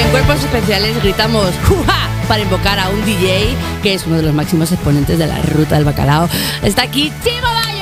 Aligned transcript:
En 0.00 0.08
cuerpos 0.10 0.42
especiales 0.42 1.00
gritamos 1.02 1.50
¡Juja! 1.68 2.08
para 2.26 2.42
invocar 2.42 2.78
a 2.78 2.88
un 2.88 3.04
DJ 3.04 3.54
que 3.82 3.92
es 3.92 4.06
uno 4.06 4.16
de 4.16 4.22
los 4.22 4.32
máximos 4.32 4.72
exponentes 4.72 5.18
de 5.18 5.26
la 5.26 5.42
ruta 5.42 5.74
del 5.74 5.84
bacalao. 5.84 6.26
Está 6.62 6.82
aquí 6.82 7.12
Chimo 7.22 7.42
Bayo. 7.42 7.79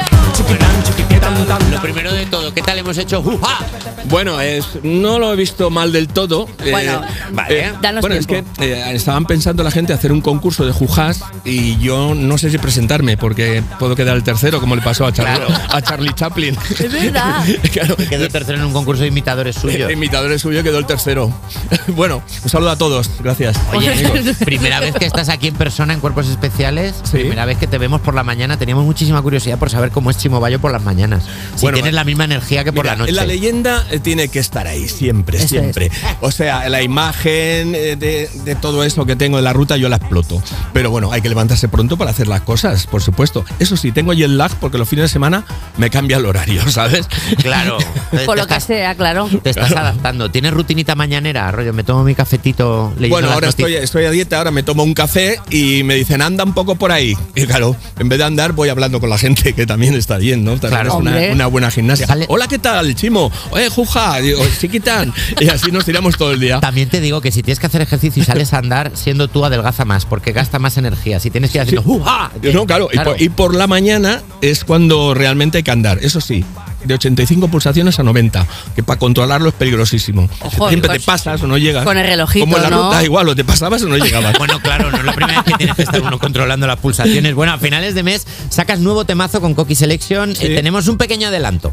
Lo 1.71 1.80
primero 1.82 2.12
de 2.12 2.27
todo, 2.27 2.53
¿qué 2.54 2.62
tal 2.62 2.79
hemos 2.79 2.96
hecho? 2.98 3.22
¡Juja! 3.22 3.59
Bueno, 4.06 4.41
es, 4.41 4.66
no 4.82 5.18
lo 5.18 5.32
he 5.32 5.37
visto 5.37 5.71
mal 5.71 5.93
del 5.93 6.09
todo. 6.09 6.48
Eh, 6.64 6.71
Bueno, 6.71 7.00
vale. 7.32 7.72
danos 7.82 8.00
bueno, 8.00 8.16
tiempo. 8.18 8.50
es 8.53 8.59
que 8.59 8.72
eh, 8.72 8.95
estaban 8.95 9.27
pensando 9.27 9.62
la 9.62 9.71
gente 9.71 9.93
hacer 9.93 10.12
un 10.12 10.21
concurso 10.21 10.64
de 10.64 10.72
jujás 10.72 11.22
y 11.45 11.77
yo 11.79 12.14
no 12.14 12.39
sé 12.39 12.50
si 12.50 12.59
presentarme 12.59 13.16
porque 13.16 13.62
puedo 13.79 13.95
quedar 13.96 14.16
el 14.16 14.22
tercero, 14.22 14.61
como 14.61 14.77
le 14.77 14.82
pasó 14.82 15.04
a, 15.07 15.12
Char- 15.12 15.25
Claro. 15.36 15.48
a 15.71 15.82
Charlie 15.82 16.12
Chaplin. 16.14 16.57
Es 16.79 16.93
verdad. 16.93 17.45
claro, 17.73 17.96
Quedó 17.96 18.29
tercero 18.29 18.59
en 18.59 18.64
un 18.64 18.73
concurso 18.73 19.02
de 19.02 19.09
imitadores 19.09 19.57
suyos. 19.57 19.80
el 19.89 19.91
imitador 19.93 20.32
es 20.32 20.43
suyo 20.43 20.62
quedó 20.62 20.79
el 20.79 20.86
tercero. 20.86 21.30
bueno, 21.89 22.23
un 22.43 22.48
saludo 22.50 22.70
a 22.70 22.77
todos. 22.79 23.11
Gracias. 23.23 23.59
Oye, 23.75 23.93
amigos. 23.93 24.36
primera 24.45 24.81
vez 24.81 24.95
que 24.95 25.04
estás 25.07 25.29
aquí 25.29 25.48
en 25.48 25.54
persona 25.54 25.93
en 25.93 26.00
Cuerpos 26.00 26.29
Especiales, 26.29 26.95
Sí. 27.04 27.18
primera 27.18 27.45
vez 27.45 27.59
que 27.59 27.67
te 27.67 27.79
vemos 27.79 28.00
por 28.00 28.14
la 28.14 28.23
mañana, 28.25 28.57
teníamos 28.59 28.84
muchísima 28.84 29.20
curiosidad 29.23 29.59
por 29.59 29.70
saber 29.70 29.90
cómo 29.90 30.11
es 30.11 30.17
Chimo 30.29 30.41
Bayo 30.41 30.61
por 30.61 30.71
las 30.73 30.82
mañanas. 30.82 31.25
Si 31.55 31.63
Bueno, 31.63 31.77
tienes 31.77 31.95
la 31.95 32.05
misma 32.05 32.25
energía 32.25 32.62
que 32.62 32.70
por 32.70 32.84
Mira, 32.84 32.97
la 32.97 32.98
noche. 32.98 33.12
La 33.12 33.25
leyenda 33.25 33.87
eh, 33.91 33.98
tiene 33.98 34.28
que 34.28 34.41
estar 34.41 34.67
ahí, 34.67 34.87
siempre, 34.87 35.39
Eso 35.39 35.48
siempre. 35.48 35.91
O 36.20 36.31
sea, 36.31 36.69
la 36.69 36.83
imagen 36.83 37.75
eh, 37.75 37.97
de, 37.97 38.28
de 38.45 38.55
todo 38.55 38.84
eso 38.84 39.06
que 39.06 39.17
tengo 39.17 39.39
de 39.39 39.42
la 39.42 39.55
ruta 39.55 39.78
yo 39.78 39.89
la 39.89 39.97
exploto. 39.97 40.42
Pero 40.75 40.91
bueno, 40.91 41.12
hay 41.12 41.23
que 41.23 41.31
levantarse 41.31 41.69
pronto 41.69 41.97
para 41.97 42.11
hacer 42.11 42.27
las 42.28 42.42
cosas, 42.42 42.87
por 42.87 43.01
supuesto. 43.01 43.47
Eso 43.59 43.77
sí, 43.78 43.91
tengo 43.91 44.12
jet 44.12 44.28
lag 44.28 44.55
porque 44.56 44.77
los 44.77 44.87
fines 44.87 45.05
de 45.05 45.09
semana 45.09 45.47
me 45.78 45.89
cambia 45.89 46.19
el 46.19 46.27
horario, 46.27 46.69
¿sabes? 46.70 47.09
Claro. 47.42 47.79
Por 48.27 48.37
lo 48.37 48.47
que 48.47 48.61
sea, 48.61 48.95
claro. 48.95 49.29
Te 49.42 49.51
estás 49.51 49.73
adaptando. 49.73 50.31
¿Tienes 50.31 50.53
rutinita 50.53 50.95
mañanera? 50.95 51.51
Rollo, 51.51 51.73
me 51.73 51.84
tomo 51.84 52.05
mi 52.05 52.15
cafetito 52.15 52.92
leyendo 52.97 53.15
Bueno, 53.15 53.29
las 53.29 53.34
ahora 53.34 53.48
estoy, 53.48 53.75
estoy 53.75 54.05
a 54.05 54.11
dieta, 54.11 54.39
ahora 54.39 54.51
me 54.51 54.62
tomo 54.62 54.83
un 54.83 54.95
café 54.95 55.39
y 55.51 55.83
me 55.85 55.95
dicen, 55.95 56.20
anda 56.20 56.45
un 56.45 56.53
poco 56.53 56.75
por 56.75 56.92
ahí. 56.92 57.17
Y 57.35 57.47
claro, 57.47 57.77
en 57.98 58.09
vez 58.09 58.19
de 58.19 58.25
andar, 58.25 58.53
voy 58.53 58.69
hablando 58.69 59.01
con 59.01 59.09
la 59.11 59.19
gente, 59.19 59.53
que 59.53 59.67
también 59.67 59.95
está 59.95 60.17
bien, 60.19 60.44
¿no? 60.44 60.52
También 60.58 60.83
Claro. 60.83 61.00
es 61.19 61.33
una, 61.33 61.47
buena 61.47 61.70
gimnasia. 61.70 62.06
Hola, 62.28 62.47
¿qué 62.48 62.58
tal, 62.58 62.94
Chimo? 62.94 63.30
Oye, 63.50 63.69
Juja, 63.69 64.19
digo, 64.20 64.42
chiquitán. 64.58 65.12
Y 65.41 65.48
así 65.48 65.70
nos 65.72 65.84
tiramos 65.84 66.16
todo 66.16 66.33
el 66.33 66.41
día. 66.41 66.61
También 66.61 66.88
te 66.88 67.00
digo 67.00 67.20
que 67.20 67.30
si 67.33 67.42
tienes 67.42 67.58
que 67.58 67.66
hacer 67.66 67.80
ejercicio 67.80 68.22
y 68.22 68.27
sales 68.27 68.52
a 68.52 68.58
andar, 68.58 68.92
siendo 68.94 69.28
tú 69.28 69.44
adelgaza 69.44 69.84
más, 69.84 70.05
porque 70.05 70.33
gasta 70.33 70.58
más 70.58 70.77
energía. 70.77 71.20
Si 71.20 71.30
tienes 71.30 71.50
que 71.50 71.58
ir 71.58 71.62
haciendo 71.62 71.83
¡Uja! 71.91 72.30
No, 72.52 72.66
claro, 72.66 72.89
Y, 72.92 72.98
por, 72.98 73.22
y 73.22 73.28
por 73.28 73.55
la 73.55 73.66
mañana 73.66 74.22
es 74.42 74.64
cuando 74.64 75.14
realmente 75.14 75.58
hay 75.58 75.64
que 75.64 75.70
andar. 75.70 75.98
Eso 76.02 76.20
sí, 76.20 76.44
de 76.84 76.95
85 76.95 77.48
pulsaciones 77.48 77.98
a 77.98 78.03
90, 78.03 78.47
que 78.77 78.83
para 78.83 78.98
controlarlo 78.98 79.48
es 79.48 79.55
peligrosísimo. 79.55 80.29
Ojo, 80.41 80.69
Siempre 80.69 80.91
te 80.98 81.01
pasas 81.01 81.43
o 81.43 81.47
no 81.47 81.59
llegas. 81.59 81.85
con 81.85 81.97
el 81.98 82.07
relojito, 82.07 82.45
Como 82.45 82.57
en 82.57 82.62
la 82.62 82.70
¿no? 82.70 82.85
ruta, 82.85 83.03
igual, 83.05 83.29
o 83.29 83.35
te 83.37 83.45
pasabas 83.45 83.83
o 83.83 83.89
no 83.89 83.97
llegabas. 83.97 84.37
Bueno, 84.39 84.61
claro, 84.61 84.91
no 84.91 84.98
es 84.98 85.05
la 85.05 85.12
primera 85.12 85.43
vez 85.43 85.53
que 85.53 85.59
tienes 85.59 85.77
que 85.77 85.83
estar 85.83 86.01
uno 86.01 86.19
controlando 86.19 86.67
las 86.67 86.77
pulsaciones. 86.79 87.35
Bueno, 87.35 87.53
a 87.53 87.59
finales 87.59 87.95
de 87.95 88.03
mes 88.03 88.27
sacas 88.51 88.81
nuevo 88.81 89.05
temazo 89.05 89.41
con 89.41 89.55
Coqui 89.55 89.75
Selection. 89.75 90.35
Sí. 90.37 90.47
Eh, 90.47 90.55
tenemos 90.55 90.89
un 90.89 90.97
pequeño 90.98 91.29
adelanto. 91.29 91.73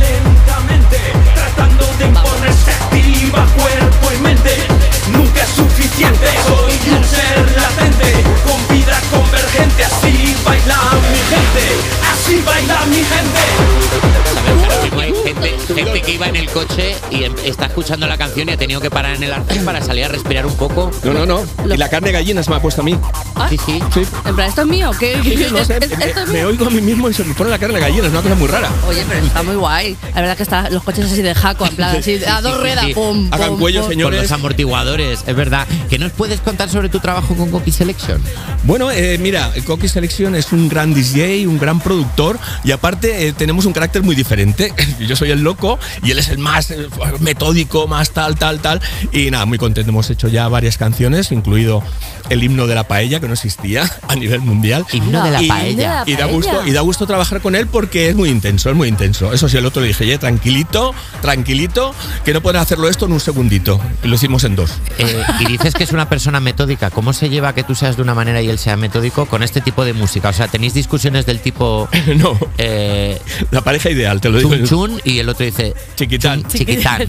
lentamente, 0.00 0.98
tratando 1.34 1.84
de 1.98 2.06
imponerse 2.06 2.70
activa 2.70 3.46
cuerpo 3.56 4.12
y 4.16 4.22
mente. 4.22 4.50
Nunca 5.12 5.42
es 5.42 5.48
suficiente, 5.50 6.26
soy 6.46 6.94
un 6.96 7.04
ser 7.04 7.56
latente, 7.56 8.12
con 8.46 8.76
vida 8.76 9.00
convergente. 9.10 9.84
Así 9.84 10.34
baila 10.44 10.78
mi 11.10 11.18
gente, 11.32 11.64
así 12.28 12.42
baila 12.42 12.86
mi 12.86 12.96
gente. 12.96 13.40
¿Sabes? 14.34 14.62
Ahora 14.62 14.82
mismo 14.82 15.00
hay 15.00 15.12
gente, 15.40 15.74
gente 15.74 16.02
que 16.02 16.12
iba 16.12 16.26
en 16.28 16.36
el 16.36 16.48
coche 16.48 16.94
y 17.10 17.24
em- 17.24 17.34
está 17.44 17.66
escuchando 17.66 18.06
la 18.06 18.16
canción 18.16 18.48
y 18.48 18.52
ha 18.52 18.56
tenido 18.56 18.80
que 18.80 18.90
parar 18.90 19.16
en 19.16 19.22
el 19.22 19.32
arcén 19.32 19.64
para 19.64 19.82
salir 19.82 20.04
a 20.04 20.08
respirar 20.08 20.46
un 20.46 20.54
poco. 20.56 20.90
No, 21.04 21.12
no, 21.12 21.26
no. 21.26 21.44
Y 21.72 21.76
la 21.76 21.88
carne 21.88 22.08
de 22.08 22.12
gallina 22.12 22.42
se 22.42 22.50
me 22.50 22.56
ha 22.56 22.62
puesto 22.62 22.80
a 22.82 22.84
mí. 22.84 22.96
Ah, 23.34 23.46
Sí, 23.48 23.56
sí. 23.64 23.78
Sí. 23.94 24.02
En 24.26 24.34
plan, 24.34 24.48
¿esto 24.48 24.62
es 24.62 24.66
mío? 24.66 24.90
¿Qué? 24.98 25.16
No 25.52 25.64
sé, 25.64 25.78
¿Es- 25.78 25.90
¿Esto 25.92 26.20
es 26.20 26.28
me 26.28 26.34
mío? 26.38 26.48
oigo 26.48 26.66
a 26.66 26.70
mí 26.70 26.80
mismo 26.80 27.08
y 27.08 27.14
se 27.14 27.24
me 27.24 27.34
pone 27.34 27.50
la 27.50 27.58
carne 27.58 27.76
de 27.76 27.80
gallina, 27.80 28.06
es 28.06 28.12
una 28.12 28.22
cosa 28.22 28.34
muy 28.34 28.48
rara. 28.48 28.68
Oye, 28.88 29.04
pero 29.08 29.24
está 29.26 29.42
muy 29.42 29.56
guay. 29.56 29.96
La 30.14 30.20
verdad 30.20 30.36
que 30.36 30.42
está 30.42 30.68
los 30.70 30.82
coches 30.82 31.06
así 31.10 31.22
de 31.22 31.34
jaco, 31.34 31.66
en 31.66 31.76
plan, 31.76 31.96
así, 31.96 32.22
a 32.24 32.40
dos 32.40 32.54
sí, 32.54 32.60
ruedas, 32.60 32.84
sí. 32.86 32.94
pum, 32.94 33.28
Hagan 33.32 33.50
pum, 33.50 33.60
cuello, 33.60 33.80
pum. 33.82 33.90
señor. 33.90 34.08
Con 34.08 34.12
los 34.16 34.26
Señores. 34.28 34.32
amortiguadores, 34.32 35.24
es 35.26 35.36
verdad. 35.36 35.66
¿Qué 35.88 35.98
nos 35.98 36.12
puedes 36.12 36.40
contar 36.40 36.68
sobre 36.68 36.88
tu 36.88 36.98
trabajo 37.00 37.34
con 37.34 37.50
Coqui 37.50 37.70
Selection? 37.72 38.20
Bueno, 38.64 38.90
eh, 38.90 39.18
mira, 39.20 39.52
Coqui 39.66 39.88
Selection 39.88 40.34
es 40.34 40.52
un 40.52 40.68
gran 40.68 40.92
DJ, 40.94 41.46
un 41.46 41.58
gran 41.58 41.80
productor 41.80 42.38
y 42.64 42.72
aparte 42.72 43.28
eh, 43.28 43.32
tenemos 43.32 43.64
un 43.66 43.72
carácter 43.72 44.02
muy 44.02 44.14
diferente. 44.16 44.72
Yo 45.00 45.14
soy 45.16 45.27
el 45.32 45.42
loco 45.42 45.78
y 46.02 46.10
él 46.10 46.18
es 46.18 46.28
el 46.28 46.38
más 46.38 46.70
eh, 46.70 46.88
metódico, 47.20 47.86
más 47.86 48.10
tal, 48.10 48.36
tal, 48.36 48.60
tal. 48.60 48.80
Y 49.12 49.30
nada, 49.30 49.46
muy 49.46 49.58
contento. 49.58 49.90
Hemos 49.90 50.10
hecho 50.10 50.28
ya 50.28 50.48
varias 50.48 50.78
canciones, 50.78 51.32
incluido 51.32 51.82
el 52.30 52.42
himno 52.44 52.66
de 52.66 52.74
la 52.74 52.86
paella, 52.86 53.20
que 53.20 53.26
no 53.26 53.34
existía 53.34 53.90
a 54.08 54.14
nivel 54.16 54.40
mundial. 54.40 54.84
Himno 54.92 55.22
de 55.24 55.30
la 55.30 55.42
Y- 55.42 55.48
paella. 55.48 56.02
Y 56.06 56.14
da, 56.16 56.26
gusto, 56.26 56.66
y 56.66 56.72
da 56.72 56.80
gusto 56.82 57.06
trabajar 57.06 57.40
con 57.40 57.54
él 57.54 57.66
porque 57.66 58.08
es 58.08 58.16
muy 58.16 58.28
intenso, 58.28 58.70
es 58.70 58.76
muy 58.76 58.88
intenso. 58.88 59.32
Eso 59.32 59.48
sí, 59.48 59.56
el 59.56 59.66
otro 59.66 59.80
le 59.82 59.88
dije, 59.88 60.04
"Oye, 60.04 60.18
tranquilito, 60.18 60.94
tranquilito, 61.22 61.94
que 62.24 62.32
no 62.32 62.40
pueden 62.40 62.60
hacerlo 62.60 62.88
esto 62.88 63.06
en 63.06 63.12
un 63.12 63.20
segundito. 63.20 63.80
Y 64.02 64.08
lo 64.08 64.14
hicimos 64.14 64.44
en 64.44 64.56
dos. 64.56 64.70
Eh, 64.98 65.22
y 65.40 65.44
dices 65.46 65.74
que 65.74 65.84
es 65.84 65.92
una 65.92 66.08
persona 66.08 66.40
metódica. 66.40 66.90
¿Cómo 66.90 67.12
se 67.12 67.28
lleva 67.28 67.54
que 67.54 67.62
tú 67.64 67.74
seas 67.74 67.96
de 67.96 68.02
una 68.02 68.14
manera 68.14 68.40
y 68.42 68.48
él 68.48 68.58
sea 68.58 68.76
metódico 68.76 69.26
con 69.26 69.42
este 69.42 69.60
tipo 69.60 69.84
de 69.84 69.92
música? 69.92 70.28
O 70.28 70.32
sea, 70.32 70.48
tenéis 70.48 70.74
discusiones 70.74 71.26
del 71.26 71.40
tipo 71.40 71.88
no, 72.16 72.38
eh, 72.58 73.20
la 73.50 73.60
pareja 73.62 73.90
ideal, 73.90 74.20
te 74.20 74.28
lo 74.30 74.38
digo. 74.38 74.50
chun 74.56 74.66
chun 74.66 75.00
y 75.04 75.17
el 75.20 75.28
otro 75.28 75.44
dice 75.46 75.74
Chiquitán. 75.96 76.42
chun, 76.42 76.50
chiquitán. 76.50 77.02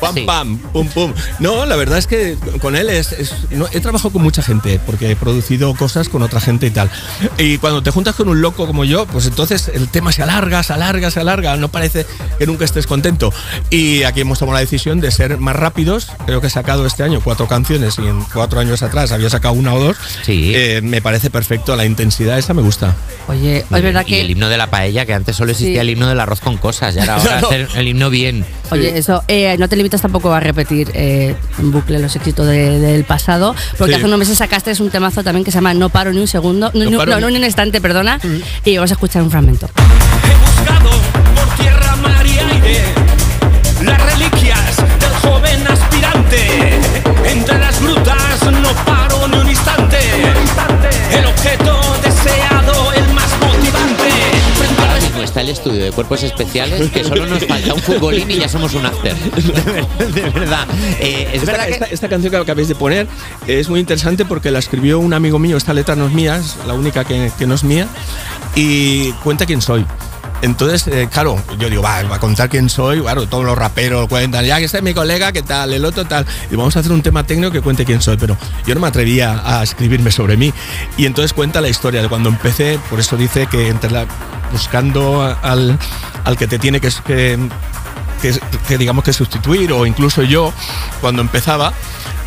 Pam, 0.00 0.14
pam, 0.26 0.58
pum, 0.58 0.88
pum. 0.88 1.12
No, 1.38 1.64
la 1.66 1.76
verdad 1.76 1.98
es 1.98 2.06
que 2.06 2.36
con 2.60 2.76
él 2.76 2.88
es, 2.90 3.12
es- 3.12 3.34
no, 3.50 3.66
he 3.72 3.80
trabajado 3.80 4.10
con 4.10 4.22
mucha 4.22 4.42
gente 4.42 4.80
porque 4.84 5.10
he 5.10 5.16
producido 5.16 5.74
cosas 5.74 6.08
con 6.08 6.22
otra 6.22 6.40
gente 6.40 6.66
y 6.66 6.70
tal. 6.70 6.90
Y 7.38 7.58
cuando 7.58 7.82
te 7.82 7.90
juntas 7.90 8.14
con 8.14 8.28
un 8.28 8.40
loco 8.40 8.66
como 8.66 8.84
yo, 8.84 9.06
pues 9.06 9.26
entonces 9.26 9.70
el 9.72 9.88
tema 9.88 10.12
se 10.12 10.22
alarga, 10.22 10.62
se 10.62 10.72
alarga, 10.72 11.10
se 11.10 11.20
alarga. 11.20 11.56
No 11.56 11.68
parece 11.68 12.06
que 12.38 12.46
nunca 12.46 12.64
estés 12.64 12.86
contento. 12.86 13.32
Y 13.70 14.02
aquí 14.04 14.20
hemos 14.20 14.38
tomado 14.38 14.54
la 14.54 14.60
decisión 14.60 15.00
de 15.00 15.10
ser 15.10 15.38
más 15.38 15.56
rápidos. 15.56 16.08
Creo 16.26 16.40
que 16.40 16.46
he 16.48 16.50
sacado 16.50 16.86
este 16.86 17.02
año 17.02 17.20
cuatro 17.22 17.46
canciones 17.48 17.98
y 17.98 18.06
en 18.06 18.22
cuatro 18.32 18.60
años 18.60 18.82
atrás 18.82 19.12
había 19.12 19.30
sacado 19.30 19.54
una 19.54 19.74
o 19.74 19.80
dos. 19.80 19.96
Sí. 20.24 20.52
Eh, 20.54 20.80
me 20.82 21.02
parece 21.02 21.30
perfecto. 21.30 21.76
La 21.76 21.84
intensidad 21.84 22.38
esa 22.38 22.54
me 22.54 22.62
gusta. 22.62 22.94
Oye, 23.28 23.58
es 23.58 23.70
verdad 23.82 24.04
Y 24.06 24.14
el 24.14 24.26
que. 24.26 24.32
himno 24.32 24.48
de 24.48 24.56
la 24.56 24.68
paella, 24.70 25.06
que 25.06 25.14
antes 25.14 25.36
solo 25.36 25.52
existía 25.52 25.74
Sí. 25.74 25.78
el 25.80 25.90
himno 25.90 26.08
del 26.08 26.18
arroz 26.20 26.40
con 26.40 26.56
cosas, 26.56 26.94
y 26.96 26.98
ahora, 26.98 27.14
ahora. 27.16 27.40
Hacer 27.50 27.68
el 27.78 27.88
himno 27.88 28.10
bien. 28.10 28.44
Oye, 28.70 28.96
eso, 28.96 29.22
eh, 29.28 29.56
no 29.58 29.68
te 29.68 29.76
limitas 29.76 30.00
tampoco 30.00 30.32
a 30.32 30.40
repetir 30.40 30.90
eh, 30.94 31.34
en 31.58 31.70
bucle 31.72 31.98
los 31.98 32.14
éxitos 32.16 32.46
de- 32.46 32.78
del 32.78 33.04
pasado, 33.04 33.54
porque 33.78 33.92
Sí. 33.94 33.98
hace 33.98 34.06
unos 34.06 34.18
meses 34.18 34.38
sacaste 34.38 34.70
un 34.80 34.90
temazo 34.90 35.22
también 35.24 35.44
que 35.44 35.50
se 35.50 35.56
llama 35.58 35.74
No 35.74 35.88
paro 35.88 36.12
ni 36.12 36.20
un 36.20 36.28
segundo, 36.28 36.70
no, 36.74 36.84
No 36.84 36.90
no, 36.90 36.98
paro 36.98 37.10
no, 37.10 37.16
ni- 37.16 37.22
no, 37.22 37.30
ni 37.30 37.36
un 37.38 37.44
instante, 37.44 37.80
perdona, 37.80 38.20
y 38.64 38.76
vamos 38.76 38.90
a 38.90 38.94
escuchar 38.94 39.22
un 39.22 39.30
fragmento. 39.30 39.68
He 39.68 40.36
buscado 40.60 40.90
por 41.34 41.56
tierra, 41.56 41.96
mar 41.96 42.26
y 42.26 42.38
aire 42.38 42.84
las 43.84 44.12
reliquias 44.12 44.76
cuerpos 56.00 56.22
especiales, 56.22 56.90
que 56.90 57.04
solo 57.04 57.26
nos 57.26 57.44
falta 57.44 57.74
un 57.74 57.80
futbolín 57.80 58.30
y 58.30 58.38
ya 58.38 58.48
somos 58.48 58.72
un 58.74 58.86
after. 58.86 59.14
De, 59.20 59.72
ver- 59.72 60.12
de 60.14 60.30
verdad. 60.30 60.66
Eh, 60.98 61.28
es 61.32 61.40
Esta, 61.42 61.52
verdad 61.52 61.66
que. 61.66 61.72
esta- 61.72 61.86
esta 61.86 62.08
canción 62.08 62.30
que 62.30 62.36
acabáis 62.38 62.68
de 62.68 62.74
poner 62.74 63.06
es 63.46 63.68
muy 63.68 63.80
interesante 63.80 64.24
porque 64.24 64.50
la 64.50 64.58
escribió 64.60 64.98
un 64.98 65.12
amigo 65.12 65.38
mío. 65.38 65.56
Esta 65.58 65.74
letra 65.74 65.96
no 65.96 66.06
es 66.06 66.12
mía, 66.14 66.36
es 66.36 66.56
la 66.66 66.72
única 66.72 67.04
que, 67.04 67.30
que 67.38 67.46
no 67.46 67.54
es 67.54 67.64
mía. 67.64 67.86
Y 68.54 69.12
cuenta 69.24 69.44
quién 69.44 69.60
soy. 69.60 69.84
Entonces, 70.42 70.86
eh, 70.88 71.08
claro, 71.10 71.42
yo 71.58 71.68
digo, 71.68 71.82
va, 71.82 72.02
va 72.04 72.16
a 72.16 72.20
contar 72.20 72.48
quién 72.48 72.68
soy. 72.68 73.00
Claro, 73.00 73.26
todos 73.28 73.44
los 73.44 73.56
raperos 73.56 74.08
cuentan, 74.08 74.44
ya 74.44 74.58
que 74.58 74.64
este 74.64 74.78
es 74.78 74.82
mi 74.82 74.94
colega, 74.94 75.32
¿qué 75.32 75.42
tal? 75.42 75.72
El 75.72 75.84
otro 75.84 76.04
tal. 76.04 76.26
Y 76.50 76.56
vamos 76.56 76.76
a 76.76 76.80
hacer 76.80 76.92
un 76.92 77.02
tema 77.02 77.24
técnico 77.24 77.50
que 77.50 77.60
cuente 77.60 77.84
quién 77.84 78.00
soy. 78.00 78.16
Pero 78.16 78.36
yo 78.66 78.74
no 78.74 78.80
me 78.80 78.88
atrevía 78.88 79.42
a 79.44 79.62
escribirme 79.62 80.10
sobre 80.10 80.36
mí. 80.36 80.52
Y 80.96 81.06
entonces 81.06 81.32
cuenta 81.32 81.60
la 81.60 81.68
historia 81.68 82.02
de 82.02 82.08
cuando 82.08 82.28
empecé. 82.28 82.78
Por 82.88 83.00
eso 83.00 83.16
dice 83.16 83.46
que 83.46 83.68
entre 83.68 83.90
la, 83.90 84.06
buscando 84.52 85.22
al, 85.42 85.78
al 86.24 86.36
que 86.36 86.46
te 86.46 86.58
tiene 86.58 86.80
que, 86.80 86.90
que 87.06 87.38
que, 88.68 88.78
digamos 88.78 89.04
que 89.04 89.12
sustituir 89.12 89.72
o 89.72 89.86
incluso 89.86 90.22
yo 90.22 90.52
cuando 91.00 91.22
empezaba 91.22 91.72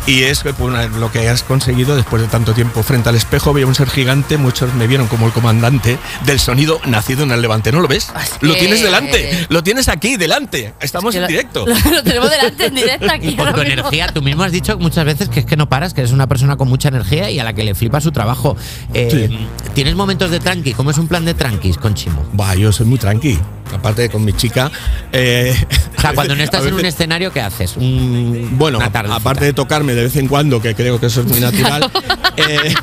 Y 0.06 0.24
es 0.24 0.42
pues, 0.42 0.90
lo 0.96 1.10
que 1.10 1.28
has 1.30 1.42
conseguido 1.42 1.96
después 1.96 2.20
de 2.20 2.28
tanto 2.28 2.52
tiempo 2.52 2.82
frente 2.82 3.08
al 3.08 3.14
espejo. 3.14 3.54
Veía 3.54 3.66
un 3.66 3.74
ser 3.74 3.88
gigante, 3.88 4.36
muchos 4.36 4.74
me 4.74 4.86
vieron 4.86 5.06
como 5.06 5.26
el 5.26 5.32
comandante 5.32 5.96
del 6.26 6.38
sonido 6.38 6.78
nacido 6.84 7.22
en 7.22 7.30
el 7.30 7.40
Levante. 7.40 7.72
¿No 7.72 7.80
lo 7.80 7.88
ves? 7.88 8.08
Es 8.22 8.34
Lo 8.42 8.54
tienes 8.54 8.82
delante, 8.82 9.46
lo 9.48 9.62
tienes 9.62 9.88
aquí, 9.88 10.16
delante. 10.18 10.74
Estamos 10.80 11.12
Que 11.12 11.18
en 11.18 11.22
lo- 11.22 11.28
directo. 11.28 11.66
Lo, 11.66 11.74
lo 11.90 12.02
tenemos 12.02 12.30
delante 12.30 12.66
en 12.66 12.74
directo 12.74 13.06
aquí. 13.10 13.28
Y 13.28 13.32
por 13.34 13.46
tu 13.54 13.60
mismo. 13.60 13.72
energía, 13.72 14.08
tú 14.08 14.20
mismo 14.20 14.42
has 14.42 14.52
dicho 14.52 14.78
muchas 14.78 15.06
veces 15.06 15.30
que 15.30 15.40
es 15.40 15.46
que 15.46 15.56
no 15.56 15.70
paras, 15.70 15.94
que 15.94 16.02
eres 16.02 16.12
una 16.12 16.26
persona 16.26 16.56
con 16.56 16.68
mucha 16.68 16.88
energía 16.88 17.30
y 17.30 17.38
a 17.38 17.44
la 17.44 17.54
que 17.54 17.64
le 17.64 17.74
flipa 17.74 18.00
su 18.02 18.12
trabajo. 18.12 18.56
Eh, 18.92 19.08
Sí. 19.28 19.48
¿Tienes 19.74 19.94
momentos 19.94 20.30
de 20.30 20.38
tranqui? 20.40 20.72
¿Cómo 20.74 20.90
es 20.90 20.98
un 20.98 21.08
plan 21.08 21.24
de 21.24 21.32
tranquis 21.34 21.78
con 21.78 21.94
Chimo? 21.94 22.24
Va, 22.38 22.54
yo 22.54 22.72
soy 22.72 22.84
muy 22.86 22.98
tranqui. 22.98 23.38
Aparte 23.74 24.02
de 24.02 24.10
con 24.10 24.24
mi 24.24 24.32
chica. 24.34 24.70
eh, 25.12 25.56
O 25.96 26.00
sea, 26.00 26.12
cuando 26.12 26.36
no 26.36 26.42
estás 26.44 26.64
en 26.66 26.74
un 26.74 26.84
escenario, 26.84 27.32
¿qué 27.32 27.40
haces? 27.40 27.76
Un- 27.76 28.50
Bueno, 28.58 28.78
aparte 28.82 29.44
de 29.46 29.52
tocarme 29.52 29.93
de 29.94 30.04
vez 30.04 30.16
en 30.16 30.28
cuando, 30.28 30.60
que 30.60 30.74
creo 30.74 31.00
que 31.00 31.06
eso 31.06 31.20
es 31.20 31.26
muy 31.26 31.40
natural. 31.40 31.90
eh, 32.36 32.74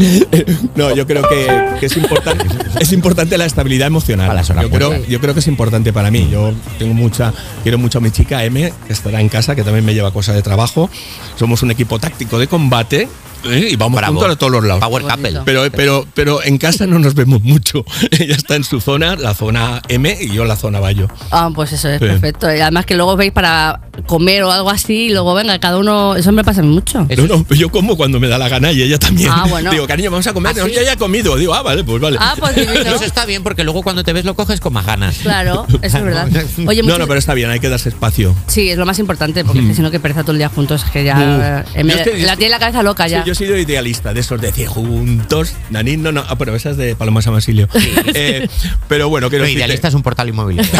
no, 0.74 0.94
yo 0.94 1.06
creo 1.06 1.28
que, 1.28 1.46
que 1.78 1.86
es 1.86 1.96
importante 1.96 2.44
es 2.80 2.92
importante 2.92 3.36
la 3.36 3.44
estabilidad 3.44 3.86
emocional. 3.86 4.30
A 4.30 4.34
las 4.34 4.48
horas 4.50 4.64
Yo 4.64 4.70
creo, 4.70 5.04
yo 5.06 5.20
creo 5.20 5.34
que 5.34 5.40
es 5.40 5.46
importante 5.46 5.92
para 5.92 6.10
mí. 6.10 6.28
Yo 6.30 6.52
tengo 6.78 6.94
mucha, 6.94 7.32
quiero 7.62 7.78
mucho 7.78 7.98
a 7.98 8.00
mi 8.00 8.10
chica 8.10 8.42
M, 8.44 8.72
que 8.86 8.92
estará 8.92 9.20
en 9.20 9.28
casa, 9.28 9.54
que 9.54 9.62
también 9.62 9.84
me 9.84 9.94
lleva 9.94 10.10
cosas 10.12 10.34
de 10.34 10.42
trabajo. 10.42 10.88
Somos 11.36 11.62
un 11.62 11.70
equipo 11.70 11.98
táctico 11.98 12.38
de 12.38 12.46
combate 12.46 13.08
¿eh? 13.44 13.68
y 13.72 13.76
vamos 13.76 13.98
Bravo. 13.98 14.14
juntos 14.14 14.32
a 14.34 14.36
todos 14.38 14.52
los 14.52 14.64
lados. 14.64 14.80
Power 14.82 15.02
couple. 15.02 15.40
Pero, 15.44 15.64
pero, 15.72 16.06
pero 16.14 16.42
en 16.42 16.58
casa 16.58 16.86
no 16.86 16.98
nos 16.98 17.14
vemos 17.14 17.42
mucho. 17.42 17.84
Ella 18.10 18.34
está 18.36 18.56
en 18.56 18.64
su 18.64 18.80
zona, 18.80 19.16
la 19.16 19.34
zona 19.34 19.82
M, 19.88 20.16
y 20.20 20.32
yo 20.32 20.42
en 20.42 20.48
la 20.48 20.56
zona 20.56 20.80
Bayo. 20.80 21.08
Ah, 21.30 21.50
pues 21.54 21.72
eso 21.72 21.88
es 21.88 21.98
Sí. 22.00 22.06
perfecto. 22.06 22.54
Y 22.54 22.60
además 22.60 22.86
que 22.86 22.94
luego 22.96 23.16
veis 23.16 23.32
para 23.32 23.80
comer 24.06 24.42
o 24.44 24.50
algo 24.52 24.70
así, 24.70 25.06
y 25.06 25.10
luego 25.10 25.34
venga, 25.34 25.58
cada 25.58 25.78
uno. 25.78 26.16
Eso 26.16 26.32
me 26.32 26.44
pasa 26.44 26.62
mucho. 26.62 27.06
No, 27.16 27.26
no, 27.26 27.46
yo 27.54 27.68
como 27.70 27.96
cuando 27.96 28.18
me 28.20 28.28
da 28.28 28.38
la 28.38 28.48
gana 28.48 28.72
y 28.72 28.82
ella 28.82 28.98
también. 28.98 29.30
Ah, 29.32 29.46
bueno. 29.48 29.70
Digo, 29.72 29.86
cariño, 29.86 30.10
vamos 30.10 30.26
a 30.26 30.32
comer. 30.32 30.52
¿Ah, 30.56 30.60
No, 30.62 30.68
yo 30.68 30.82
ya 30.82 30.92
he 30.92 30.96
comido. 30.96 31.36
Digo, 31.36 31.54
ah, 31.54 31.62
vale, 31.62 31.84
pues 31.84 32.00
vale. 32.00 32.16
Ah, 32.20 32.34
pues. 32.38 32.56
Eso 32.56 33.04
está 33.04 33.24
bien 33.26 33.42
porque 33.42 33.64
luego 33.64 33.82
cuando 33.82 34.04
te 34.04 34.12
ves 34.12 34.24
lo 34.24 34.34
coges 34.34 34.60
con 34.60 34.72
más 34.72 34.86
ganas. 34.86 35.18
Claro, 35.18 35.66
eso 35.82 35.98
es 35.98 36.04
verdad. 36.04 36.28
Oye, 36.66 36.82
no, 36.82 36.84
muchos- 36.84 36.98
no, 36.98 37.06
pero 37.06 37.18
está 37.18 37.34
bien, 37.34 37.50
hay 37.50 37.60
que 37.60 37.68
darse 37.68 37.88
espacio. 37.88 38.34
Sí, 38.46 38.70
es 38.70 38.78
lo 38.78 38.86
más 38.86 38.98
importante, 38.98 39.44
porque 39.44 39.66
que 39.66 39.74
si 39.74 39.82
no, 39.82 39.90
que 39.90 40.00
pereza 40.00 40.22
todo 40.22 40.32
el 40.32 40.38
día 40.38 40.48
juntos, 40.48 40.84
es 40.84 40.90
que 40.90 41.04
ya. 41.04 41.64
Eh, 41.74 41.84
me- 41.84 41.92
Yo 41.92 41.98
es 41.98 42.08
que- 42.08 42.18
la 42.26 42.36
tiene 42.36 42.50
la 42.50 42.58
cabeza 42.58 42.82
loca 42.82 43.04
Sí, 43.04 43.10
ya. 43.10 43.24
Yo 43.30 43.32
he 43.32 43.36
sido 43.46 43.56
idealista, 43.56 44.12
de 44.12 44.18
esos 44.20 44.40
de 44.40 44.48
decir 44.48 44.66
juntos, 44.66 45.52
nanín, 45.70 46.02
no, 46.02 46.10
no, 46.10 46.24
ah, 46.28 46.34
pero 46.36 46.52
esa 46.56 46.70
es 46.70 46.76
de 46.76 46.96
Paloma 46.96 47.22
San 47.22 47.32
Basilio. 47.32 47.68
Eh, 48.12 48.48
pero 48.88 49.08
bueno, 49.08 49.28
quiero 49.30 49.44
Lo 49.44 49.48
decirte- 49.48 49.58
idealista 49.60 49.86
es 49.86 49.94
un 49.94 50.02
portal 50.02 50.28
inmobiliario. 50.28 50.72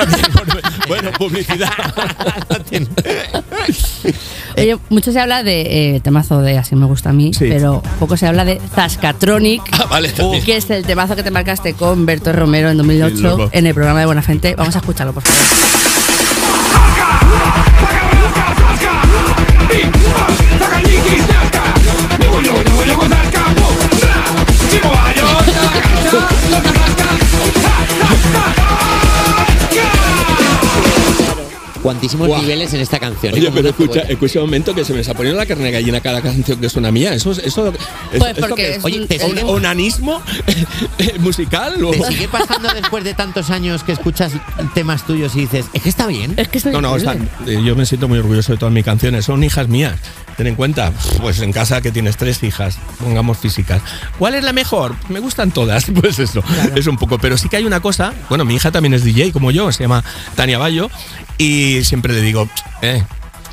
bueno, 0.89 1.13
publicidad. 1.13 1.71
Oye, 4.57 4.77
mucho 4.89 5.13
se 5.13 5.21
habla 5.21 5.45
de 5.45 5.95
eh, 5.97 6.01
temazo 6.01 6.43
de 6.43 6.59
Así 6.59 6.75
me 6.75 6.87
gusta 6.87 7.11
a 7.11 7.13
mí, 7.13 7.33
Sí. 7.33 7.47
pero 7.49 7.85
poco 8.01 8.17
se 8.17 8.27
habla 8.27 8.45
de 8.45 8.61
Zascatronic. 8.75 9.63
Ah, 9.73 9.87
vale. 9.89 10.13
Que 10.45 10.57
es 10.57 10.69
el 10.71 10.85
temazo 10.85 11.15
que 11.15 11.23
te 11.23 11.31
marcaste 11.31 11.75
con 11.75 12.05
Berto 12.05 12.33
Romero 12.33 12.69
en 12.69 12.73
Sí, 12.75 12.79
2008 12.79 13.23
loco. 13.23 13.49
en 13.53 13.67
el 13.69 13.75
programa 13.75 14.01
de 14.01 14.07
Buena 14.07 14.23
Gente. 14.23 14.57
Vamos 14.57 14.75
a 14.75 14.81
escucharlo, 14.81 15.13
por 15.13 15.23
favor. 15.23 15.41
Cuantísimos 31.83 32.29
niveles 32.43 32.75
en 32.75 32.81
esta 32.81 32.99
canción. 32.99 33.33
¿eh? 33.35 33.37
Oye, 33.39 33.45
Como 33.47 33.57
pero 33.57 33.69
escucha, 33.71 34.01
escucha 34.03 34.39
un 34.41 34.47
momento 34.47 34.75
que 34.75 34.85
se 34.85 34.93
me 34.93 35.01
está 35.01 35.15
poniendo 35.15 35.39
la 35.41 35.47
carne 35.47 35.65
de 35.65 35.71
gallina 35.73 36.01
cada 36.01 36.21
canción 36.21 36.61
que 36.61 36.69
suena 36.69 36.91
mía. 36.93 37.15
Eso, 37.15 37.33
es- 37.33 37.39
eso, 37.39 37.69
es- 37.69 38.19
Pues 38.19 38.31
¿esto 38.33 38.47
porque 38.49 38.63
qué 38.63 38.75
es 38.77 38.85
Oye, 38.85 39.01
un- 39.01 39.09
te 39.09 39.25
un- 39.25 39.39
¿Onanismo 39.51 40.23
musical? 41.21 41.83
o- 41.85 41.91
¿Te 41.91 42.03
sigue 42.05 42.29
pasando 42.29 42.69
después 42.75 43.05
de 43.05 43.15
tantos 43.15 43.51
años 43.51 43.83
que 43.83 43.93
escuchas 43.93 44.33
temas 44.75 45.07
tuyos 45.07 45.35
y 45.37 45.41
dices, 45.41 45.67
es 45.73 45.83
que 45.83 45.89
está 45.89 46.07
bien? 46.07 46.35
Es 46.37 46.49
que 46.49 46.59
estoy 46.59 46.73
No, 46.73 46.81
no, 46.81 46.97
están- 46.97 47.29
eh, 47.47 47.61
yo 47.65 47.75
me 47.77 47.87
siento 47.87 48.09
muy 48.09 48.19
orgulloso 48.19 48.53
de 48.53 48.59
todas 48.59 48.73
mis 48.75 48.85
canciones. 48.85 49.25
Son 49.25 49.43
hijas 49.43 49.69
mías. 49.69 49.97
Ten 50.37 50.47
en 50.47 50.55
cuenta, 50.55 50.93
pues 51.21 51.41
en 51.41 51.53
casa 51.53 51.83
que 51.83 51.91
tienes 51.93 52.17
tres 52.17 52.43
hijas, 52.43 52.79
pongamos 52.99 53.39
físicas. 53.39 53.83
¿Cuál 54.19 54.35
es 54.37 54.45
la 54.45 54.53
mejor? 54.53 54.95
Me 55.09 55.21
gustan 55.21 55.51
todas. 55.51 55.87
Pues 56.01 56.19
eso, 56.19 56.43
es 56.75 56.87
un 56.87 56.97
poco. 56.97 57.19
Pero 57.19 57.37
sí 57.37 57.49
que 57.51 57.57
hay 57.59 57.65
una 57.65 57.81
cosa. 57.81 58.15
Bueno, 58.31 58.45
mi 58.47 58.55
hija 58.55 58.71
también 58.71 58.95
es 58.95 59.05
DJ 59.05 59.33
como 59.33 59.51
yo, 59.51 59.71
se 59.71 59.83
llama 59.85 60.03
Tania 60.35 60.57
Bayo. 60.57 60.91
Y 61.37 61.70
siempre 61.85 62.13
le 62.13 62.21
digo, 62.21 62.49
eh, 62.83 63.03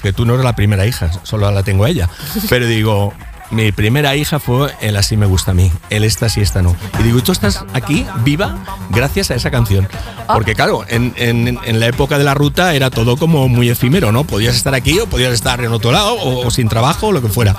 que 0.02 0.14
tú 0.14 0.26
no 0.26 0.34
eres 0.34 0.46
la 0.46 0.56
primera 0.56 0.86
hija, 0.86 1.12
solo 1.24 1.50
la 1.52 1.64
tengo 1.64 1.86
a 1.86 1.90
ella. 1.90 2.10
Pero 2.50 2.66
digo, 2.68 3.14
mi 3.52 3.72
primera 3.72 4.16
hija 4.16 4.40
fue 4.40 4.72
el 4.82 4.98
Así 4.98 5.16
me 5.18 5.26
gusta 5.26 5.52
a 5.52 5.54
mí, 5.54 5.72
el 5.90 6.04
esta 6.04 6.28
sí, 6.30 6.42
esta 6.42 6.62
no. 6.62 6.76
Y 7.00 7.04
digo, 7.04 7.22
tú 7.22 7.32
estás 7.32 7.64
aquí 7.74 8.06
viva 8.24 8.58
gracias 8.90 9.32
a 9.32 9.36
esa 9.36 9.52
canción. 9.52 9.88
Porque 10.34 10.56
claro, 10.56 10.84
en, 10.90 11.14
en- 11.18 11.58
en 11.64 11.80
la 11.80 11.88
época 11.88 12.18
de 12.18 12.24
la 12.26 12.34
ruta 12.34 12.74
era 12.76 12.90
todo 12.90 13.16
como 13.18 13.48
muy 13.48 13.70
efímero, 13.70 14.12
¿no? 14.12 14.26
Podías 14.26 14.56
estar 14.56 14.74
aquí 14.74 15.00
o 15.00 15.08
podías 15.08 15.34
estar 15.34 15.64
en 15.64 15.72
otro 15.72 15.92
lado 15.92 16.14
o, 16.16 16.46
o 16.48 16.52
sin 16.52 16.68
trabajo 16.68 17.08
o 17.08 17.12
lo 17.12 17.22
que 17.22 17.30
fuera. 17.30 17.56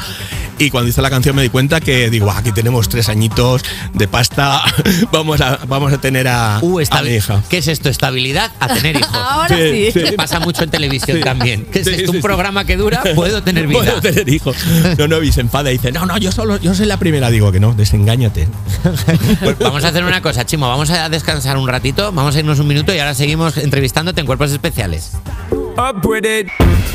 Y 0.61 0.71
cuando 0.71 0.91
hice 0.91 1.01
la 1.01 1.09
canción 1.09 1.37
me 1.37 1.43
di 1.43 1.51
cuenta 1.51 1.81
que 1.81 2.11
digo, 2.11 2.29
"Ah, 2.31 2.39
aquí 2.39 2.51
tenemos 2.51 2.89
tres 2.89 3.09
añitos 3.09 3.63
de 3.95 4.09
pasta, 4.09 4.61
vamos 5.13 5.41
a, 5.41 5.61
vamos 5.69 5.93
a 5.93 5.99
tener 5.99 6.27
a, 6.27 6.59
Uh, 6.61 6.81
a 6.91 7.03
mi 7.03 7.11
hija. 7.11 7.43
¿Qué 7.49 7.59
es 7.59 7.69
esto? 7.69 7.89
Estabilidad 7.89 8.51
a 8.59 8.67
tener 8.75 8.97
hijos. 9.01 9.15
Ahora 9.15 9.57
Sí, 9.57 9.91
sí. 9.93 10.01
Pasa 10.17 10.41
mucho 10.41 10.65
en 10.65 10.71
televisión 10.71 11.19
Sí. 11.19 11.23
también. 11.23 11.65
¿Qué 11.73 11.81
es 11.81 11.87
Sí, 11.87 11.95
esto? 11.95 12.11
un 12.11 12.21
programa 12.21 12.65
que 12.65 12.77
dura, 12.77 13.03
puedo 13.15 13.41
tener 13.43 13.67
vida. 13.69 13.79
Puedo 13.79 14.01
tener 14.01 14.29
hijos. 14.29 14.57
No, 14.99 15.07
no, 15.07 15.23
y 15.23 15.31
se 15.33 15.41
enfada 15.43 15.71
dice, 15.79 15.93
no, 15.93 16.07
no, 16.07 16.19
yo 16.19 16.33
solo, 16.33 16.57
yo 16.59 16.75
soy 16.75 16.87
la 16.87 16.97
primera. 16.97 17.31
Digo 17.31 17.53
que 17.53 17.61
no, 17.61 17.73
desengáñate. 17.75 18.49
Pues 19.43 19.59
vamos 19.59 19.85
a 19.85 19.89
hacer 19.89 20.05
una 20.05 20.21
cosa, 20.21 20.45
Chimo. 20.45 20.69
Vamos 20.69 20.91
a 20.91 21.09
descansar 21.09 21.57
un 21.57 21.69
ratito, 21.69 22.13
vamos 22.13 22.35
a 22.35 22.39
irnos 22.39 22.59
un 22.59 22.67
minuto 22.67 22.95
y 22.95 22.99
ahora 22.99 23.15
seguimos 23.15 23.57
entrevistándote 23.57 24.21
en 24.21 24.27
Cuerpos 24.27 24.51
Especiales. 24.51 25.13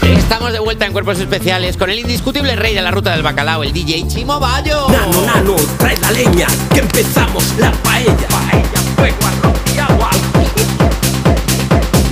Estamos 0.01 0.51
de 0.51 0.59
vuelta 0.59 0.85
en 0.85 0.91
Cuerpos 0.91 1.19
Especiales 1.19 1.77
con 1.77 1.89
el 1.89 1.99
indiscutible 1.99 2.55
rey 2.55 2.73
de 2.75 2.81
la 2.81 2.91
ruta 2.91 3.11
del 3.11 3.23
bacalao, 3.23 3.63
el 3.63 3.71
DJ 3.71 4.07
Chimo 4.07 4.39
Bayo. 4.39 4.87
Nano, 4.89 5.25
nano, 5.25 5.55
trae 5.77 5.97
la 5.97 6.11
leña, 6.11 6.47
que 6.73 6.79
empezamos 6.79 7.43
la 7.57 7.71
paella. 7.71 8.27
Paella, 8.29 8.79
fuego, 8.95 9.17
arroz 9.25 9.61
y 9.75 9.79
agua. 9.79 10.09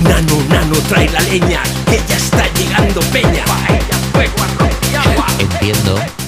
Nano, 0.02 0.42
nano, 0.48 0.76
trae 0.88 1.08
la 1.10 1.20
leña, 1.20 1.62
que 1.86 2.00
ya 2.08 2.16
está 2.16 2.44
llegando 2.54 3.00
peña. 3.12 3.44
Paella, 3.44 3.96
fuego, 4.12 4.34
arroz 4.42 4.76
y 4.90 4.94
agua. 4.94 5.26
Entiendo 5.38 6.21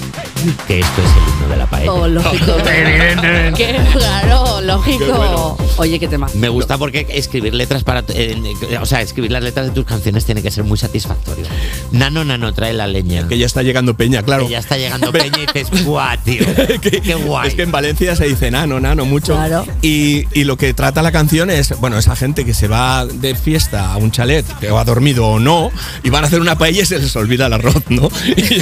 que 0.67 0.81
esto 0.81 1.03
es 1.03 1.11
el 1.11 1.33
himno 1.35 1.49
de 1.49 1.57
la 1.57 1.67
paella. 1.67 1.93
Oh, 1.93 2.09
lógico. 2.09 2.57
Qué 3.57 3.81
claro, 3.93 4.61
lógico. 4.61 4.99
Qué 5.07 5.13
bueno. 5.13 5.57
Oye, 5.77 5.99
qué 5.99 6.07
tema. 6.09 6.29
Me 6.35 6.49
gusta 6.49 6.79
porque 6.79 7.07
escribir 7.11 7.55
letras 7.55 7.83
para. 7.85 8.05
eh, 8.09 8.37
o 8.81 8.87
sea, 8.87 9.01
escribir 9.01 9.33
las 9.33 9.43
letras 9.43 9.67
de 9.67 9.73
tus 9.73 9.85
canciones 9.85 10.25
tiene 10.25 10.43
que 10.43 10.51
ser 10.51 10.65
muy 10.65 10.79
satisfactorio. 10.79 11.45
Nano, 11.93 12.25
nano, 12.25 12.53
trae 12.55 12.73
la 12.73 12.87
leña. 12.87 13.27
Que 13.29 13.39
ya 13.39 13.47
está 13.47 13.63
llegando 13.63 13.95
Peña, 13.97 14.23
claro. 14.23 14.45
Que 14.45 14.53
ya 14.53 14.59
está 14.59 14.77
llegando 14.77 15.11
Peña 15.13 15.39
y 15.43 15.47
dices, 15.47 15.85
¡guau, 15.85 16.17
tío! 16.25 16.45
Que- 16.81 17.01
¡Qué 17.01 17.15
guay! 17.15 17.49
Es 17.49 17.55
que 17.55 17.63
en 17.63 17.73
Valencia 17.73 18.15
se 18.17 18.27
dice 18.27 18.51
nano, 18.51 18.81
nano, 18.81 19.05
mucho. 19.05 19.35
Claro. 19.35 19.67
Y, 19.83 20.25
y 20.33 20.45
lo 20.45 20.57
que 20.57 20.73
trata 20.75 21.03
la 21.03 21.13
canción 21.13 21.51
es, 21.51 21.79
bueno, 21.81 21.99
esa 21.99 22.15
gente 22.17 22.45
que 22.45 22.55
se 22.55 22.69
va 22.69 23.05
de 23.07 23.35
fiesta 23.35 23.93
a 23.93 23.97
un 23.97 24.11
chalet, 24.11 24.47
que 24.59 24.71
va 24.71 24.85
dormido 24.85 25.27
o 25.27 25.39
no, 25.41 25.71
y 26.03 26.11
van 26.11 26.25
a 26.25 26.27
hacer 26.29 26.41
una 26.41 26.57
paella 26.57 26.83
y 26.83 26.87
se 26.87 26.99
les 26.99 27.15
olvida 27.17 27.47
el 27.47 27.53
arroz, 27.55 27.83
¿no? 27.89 28.09
Y, 28.37 28.61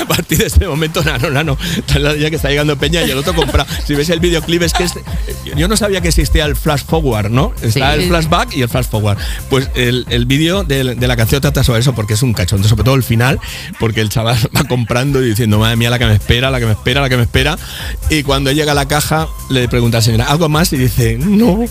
a 0.00 0.06
partir 0.06 0.38
de 0.38 0.46
ese 0.46 0.66
momento, 0.66 1.02
nano, 1.02 1.17
nano, 1.30 1.56
ya 2.18 2.30
que 2.30 2.36
está 2.36 2.48
llegando 2.48 2.76
Peña 2.78 3.02
y 3.04 3.10
el 3.10 3.18
otro 3.18 3.34
compra. 3.34 3.66
Si 3.86 3.94
ves 3.94 4.08
el 4.10 4.20
videoclip, 4.20 4.62
es 4.62 4.72
que 4.72 4.84
es, 4.84 4.92
yo 5.56 5.68
no 5.68 5.76
sabía 5.76 6.00
que 6.00 6.08
existía 6.08 6.44
el 6.44 6.56
flash 6.56 6.82
forward, 6.84 7.30
¿no? 7.30 7.52
Está 7.62 7.94
Sí. 7.94 8.00
el 8.02 8.08
flashback 8.08 8.54
y 8.56 8.62
el 8.62 8.68
flash 8.68 8.86
forward. 8.86 9.18
Pues 9.50 9.70
el, 9.74 10.06
el 10.10 10.26
vídeo 10.26 10.64
de, 10.64 10.94
de 10.94 11.08
la 11.08 11.16
canción 11.16 11.40
trata 11.40 11.62
sobre 11.64 11.80
eso, 11.80 11.94
porque 11.94 12.14
es 12.14 12.22
un 12.22 12.32
cachondo, 12.32 12.68
sobre 12.68 12.84
todo 12.84 12.94
el 12.94 13.02
final, 13.02 13.38
porque 13.78 14.00
el 14.00 14.08
chaval 14.08 14.36
va 14.56 14.64
comprando 14.64 15.22
y 15.22 15.28
diciendo, 15.30 15.58
madre 15.58 15.76
mía, 15.76 15.90
la 15.90 15.98
que 15.98 16.06
me 16.06 16.14
espera, 16.14 16.50
la 16.50 16.58
que 16.60 16.66
me 16.66 16.72
espera, 16.72 17.00
la 17.00 17.08
que 17.08 17.16
me 17.16 17.22
espera. 17.22 17.58
Y 18.10 18.22
cuando 18.22 18.52
llega 18.52 18.72
a 18.72 18.74
la 18.74 18.86
caja, 18.88 19.28
le 19.50 19.68
pregunta 19.68 19.98
a 19.98 20.00
la 20.00 20.04
señora, 20.04 20.24
¿algo 20.26 20.48
más? 20.48 20.72
Y 20.72 20.76
dice, 20.76 21.16
no, 21.18 21.64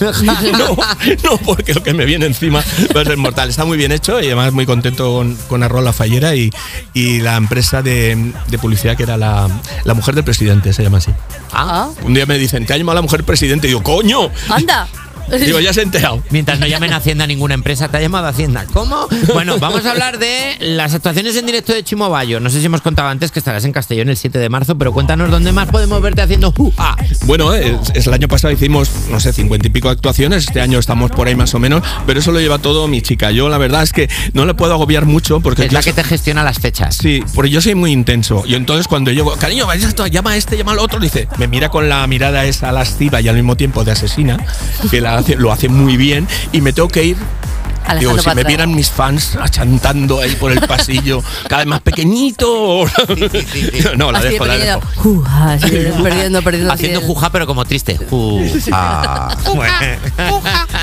no, 0.00 0.76
no, 1.24 1.36
porque 1.44 1.74
lo 1.74 1.82
que 1.82 1.94
me 1.94 2.04
viene 2.04 2.26
encima 2.26 2.62
va 2.96 3.00
a 3.02 3.04
ser 3.04 3.16
mortal. 3.16 3.48
Está 3.50 3.64
muy 3.64 3.76
bien 3.78 3.92
hecho 3.92 4.20
y 4.20 4.26
además 4.26 4.52
muy 4.52 4.66
contento 4.66 5.12
con, 5.14 5.34
con 5.48 5.62
Arrola 5.62 5.92
Fallera 5.92 6.34
y, 6.34 6.50
y 6.94 7.20
la 7.20 7.36
empresa 7.36 7.82
de, 7.82 8.32
de 8.48 8.58
publicidad 8.58 8.89
que 8.96 9.02
era 9.04 9.16
la, 9.16 9.48
la 9.84 9.94
mujer 9.94 10.14
del 10.14 10.24
presidente, 10.24 10.72
se 10.72 10.82
llama 10.82 10.98
así. 10.98 11.10
Ah, 11.52 11.88
Un 12.02 12.14
día 12.14 12.26
me 12.26 12.38
dicen, 12.38 12.66
te 12.66 12.74
ha 12.74 12.76
llamado 12.76 12.96
la 12.96 13.02
mujer 13.02 13.24
presidente. 13.24 13.66
Y 13.66 13.70
digo, 13.70 13.82
coño, 13.82 14.30
anda. 14.48 14.86
Digo, 15.44 15.60
ya 15.60 15.72
se 15.72 15.80
ha 15.80 15.82
enterado. 15.82 16.22
Mientras 16.30 16.58
no 16.60 16.66
llamen 16.66 16.92
a 16.92 16.96
Hacienda 16.96 17.24
a 17.24 17.26
ninguna 17.26 17.54
empresa, 17.54 17.88
¿te 17.88 17.96
ha 17.96 18.00
llamado 18.00 18.26
Hacienda? 18.26 18.66
¿Cómo? 18.72 19.08
Bueno, 19.32 19.58
vamos 19.58 19.86
a 19.86 19.92
hablar 19.92 20.18
de 20.18 20.56
las 20.60 20.94
actuaciones 20.94 21.36
en 21.36 21.46
directo 21.46 21.72
de 21.72 21.82
Chimo 21.82 22.10
Bayo. 22.10 22.40
No 22.40 22.50
sé 22.50 22.60
si 22.60 22.66
hemos 22.66 22.80
contado 22.80 23.08
antes 23.08 23.30
que 23.30 23.38
estarás 23.38 23.64
en 23.64 23.72
Castellón 23.72 24.08
el 24.08 24.16
7 24.16 24.38
de 24.38 24.48
marzo, 24.48 24.76
pero 24.76 24.92
cuéntanos 24.92 25.30
dónde 25.30 25.52
más 25.52 25.68
podemos 25.68 26.00
verte 26.02 26.22
haciendo 26.22 26.52
¡Juja! 26.52 26.96
Bueno, 27.24 27.54
es, 27.54 27.90
es 27.94 28.06
el 28.06 28.14
año 28.14 28.28
pasado 28.28 28.52
hicimos, 28.52 28.90
no 29.10 29.20
sé, 29.20 29.32
cincuenta 29.32 29.66
y 29.66 29.70
pico 29.70 29.88
actuaciones. 29.88 30.44
Este 30.46 30.60
año 30.60 30.78
estamos 30.78 31.10
por 31.10 31.28
ahí 31.28 31.34
más 31.34 31.54
o 31.54 31.58
menos, 31.58 31.82
pero 32.06 32.20
eso 32.20 32.32
lo 32.32 32.40
lleva 32.40 32.58
todo 32.58 32.88
mi 32.88 33.02
chica. 33.02 33.30
Yo 33.30 33.48
la 33.48 33.58
verdad 33.58 33.82
es 33.82 33.92
que 33.92 34.08
no 34.32 34.44
le 34.44 34.54
puedo 34.54 34.72
agobiar 34.72 35.06
mucho 35.06 35.40
porque 35.40 35.62
Es 35.62 35.70
yo 35.70 35.78
la 35.78 35.82
que 35.82 35.92
te 35.92 36.04
gestiona 36.04 36.42
las 36.42 36.58
fechas. 36.58 36.96
Sí, 36.96 37.22
porque 37.34 37.50
yo 37.50 37.60
soy 37.60 37.74
muy 37.74 37.92
intenso. 37.92 38.42
Y 38.46 38.54
entonces 38.54 38.88
cuando 38.88 39.10
llego, 39.10 39.34
cariño, 39.36 39.66
vaya 39.66 39.86
esto, 39.86 40.06
llama 40.06 40.32
a 40.32 40.36
este, 40.36 40.56
llama 40.56 40.72
al 40.72 40.78
otro, 40.78 40.98
dice, 41.00 41.28
me 41.38 41.46
mira 41.46 41.68
con 41.68 41.88
la 41.88 42.06
mirada 42.06 42.44
esa 42.44 42.72
lasciva 42.72 43.20
y 43.20 43.28
al 43.28 43.36
mismo 43.36 43.56
tiempo 43.56 43.84
de 43.84 43.92
asesina, 43.92 44.38
que 44.90 45.00
la 45.00 45.19
lo 45.36 45.52
hace 45.52 45.68
muy 45.68 45.96
bien, 45.96 46.26
y 46.52 46.60
me 46.60 46.72
tengo 46.72 46.88
que 46.88 47.04
ir. 47.04 47.16
Digo, 47.98 48.18
si 48.18 48.30
me 48.34 48.44
vieran 48.44 48.74
mis 48.74 48.90
fans 48.90 49.36
achantando 49.40 50.20
ahí 50.20 50.30
por 50.36 50.52
el 50.52 50.60
pasillo, 50.60 51.22
cada 51.48 51.58
vez 51.62 51.66
más 51.66 51.80
pequeñito. 51.80 52.84
No, 53.96 54.12
la 54.12 54.18
Así 54.18 54.28
de 54.28 54.32
dejo, 54.34 54.46
la 54.46 54.56
dejo. 54.56 54.80
juja, 54.96 55.58
perdiendo, 56.02 56.42
perdiendo. 56.42 56.72
Haciendo 56.72 57.00
juja, 57.00 57.30
pero 57.32 57.46
como 57.46 57.64
triste. 57.64 57.98
Juja. 58.08 59.36
Bueno. 59.54 59.72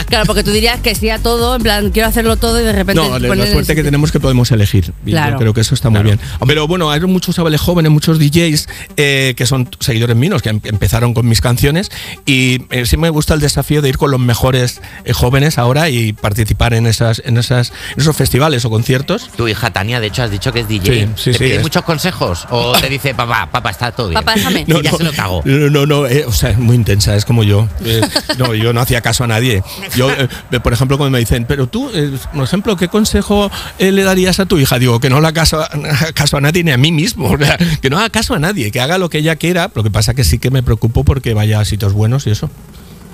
Claro, 0.07 0.25
porque 0.25 0.43
tú 0.43 0.51
dirías 0.51 0.79
que 0.81 0.95
sí 0.95 1.09
a 1.09 1.19
todo, 1.19 1.55
en 1.55 1.63
plan, 1.63 1.91
quiero 1.91 2.07
hacerlo 2.09 2.37
todo 2.37 2.59
y 2.59 2.63
de 2.63 2.73
repente. 2.73 3.01
No, 3.01 3.17
la 3.19 3.47
suerte 3.47 3.75
que 3.75 3.83
tenemos 3.83 4.11
que 4.11 4.19
podemos 4.19 4.51
elegir. 4.51 4.93
Claro. 5.05 5.33
Yo 5.33 5.37
creo 5.37 5.53
que 5.53 5.61
eso 5.61 5.73
está 5.75 5.89
muy 5.89 6.03
bien. 6.03 6.19
Pero 6.45 6.67
bueno, 6.67 6.91
hay 6.91 6.99
muchos 7.01 7.35
chavales 7.35 7.61
jóvenes, 7.61 7.91
muchos 7.91 8.19
DJs 8.19 8.67
eh, 8.97 9.33
que 9.37 9.45
son 9.45 9.69
seguidores 9.79 10.15
míos, 10.15 10.41
que 10.41 10.49
em- 10.49 10.61
empezaron 10.63 11.13
con 11.13 11.27
mis 11.27 11.41
canciones. 11.41 11.91
Y 12.25 12.63
eh, 12.71 12.85
sí 12.85 12.97
me 12.97 13.09
gusta 13.09 13.33
el 13.33 13.39
desafío 13.39 13.81
de 13.81 13.89
ir 13.89 13.97
con 13.97 14.11
los 14.11 14.19
mejores 14.19 14.81
eh, 15.05 15.13
jóvenes 15.13 15.57
ahora 15.57 15.89
y 15.89 16.13
participar 16.13 16.73
en, 16.73 16.87
esas, 16.97 17.21
en, 17.25 17.37
esas, 17.37 17.69
en 17.95 18.01
esos 18.01 18.15
festivales 18.15 18.65
o 18.65 18.69
conciertos. 18.69 19.29
Tu 19.35 19.47
hija 19.47 19.71
Tania, 19.71 19.99
de 19.99 20.07
hecho, 20.07 20.23
has 20.23 20.31
dicho 20.31 20.51
que 20.51 20.61
es 20.61 20.67
DJ. 20.67 20.85
Sí, 20.85 21.07
sí, 21.15 21.31
¿Te 21.31 21.37
sí, 21.37 21.43
pide 21.43 21.55
es- 21.57 21.61
muchos 21.61 21.83
consejos? 21.83 22.45
¿O 22.49 22.71
te 22.81 22.89
dice, 22.89 23.13
papá, 23.13 23.49
papá, 23.51 23.69
está 23.69 23.91
todo 23.91 24.09
bien? 24.09 24.19
Papá, 24.19 24.33
déjame. 24.35 24.65
Y 24.67 24.81
ya 24.83 24.91
se 24.91 25.03
lo 25.03 25.11
cago. 25.13 25.41
No, 25.45 25.69
no, 25.69 25.85
no, 25.85 26.07
eh, 26.07 26.25
o 26.25 26.31
sea, 26.33 26.49
es 26.51 26.57
muy 26.57 26.75
intensa, 26.75 27.15
es 27.15 27.25
como 27.25 27.43
yo. 27.43 27.67
Eh, 27.87 28.01
no, 28.37 28.53
yo 28.53 28.73
no 28.73 28.81
hacía 28.81 28.99
caso 29.01 29.23
a 29.23 29.27
nadie. 29.27 29.63
Yo, 29.95 30.09
eh, 30.11 30.27
por 30.61 30.73
ejemplo, 30.73 30.97
cuando 30.97 31.11
me 31.11 31.19
dicen, 31.19 31.45
pero 31.47 31.67
tú, 31.67 31.89
eh, 31.93 32.11
por 32.33 32.43
ejemplo, 32.43 32.75
¿qué 32.75 32.87
consejo 32.89 33.49
eh, 33.79 33.91
le 33.93 34.03
darías 34.03 34.39
a 34.41 34.45
tu 34.45 34.57
hija? 34.59 34.77
Digo, 34.79 34.99
que 34.99 35.09
no 35.09 35.21
le 35.21 35.27
haga 35.27 35.41
caso, 35.41 35.61
a- 35.61 35.69
caso 36.13 36.37
a 36.37 36.41
nadie 36.41 36.63
ni 36.63 36.71
a 36.71 36.77
mí 36.77 36.91
mismo. 36.91 37.29
o 37.31 37.37
sea, 37.37 37.57
que 37.81 37.89
no 37.89 37.97
haga 37.97 38.09
caso 38.09 38.33
a 38.33 38.39
nadie, 38.39 38.71
que 38.71 38.81
haga 38.81 38.97
lo 38.97 39.09
que 39.09 39.19
ella 39.19 39.35
quiera. 39.37 39.71
Lo 39.73 39.83
que 39.83 39.91
pasa 39.91 40.13
que 40.13 40.23
sí 40.25 40.37
que 40.39 40.49
me 40.51 40.63
preocupo 40.63 41.03
porque 41.05 41.33
vaya 41.33 41.59
a 41.59 41.65
sitios 41.65 41.93
buenos 41.93 42.27
y 42.27 42.31
eso. 42.31 42.49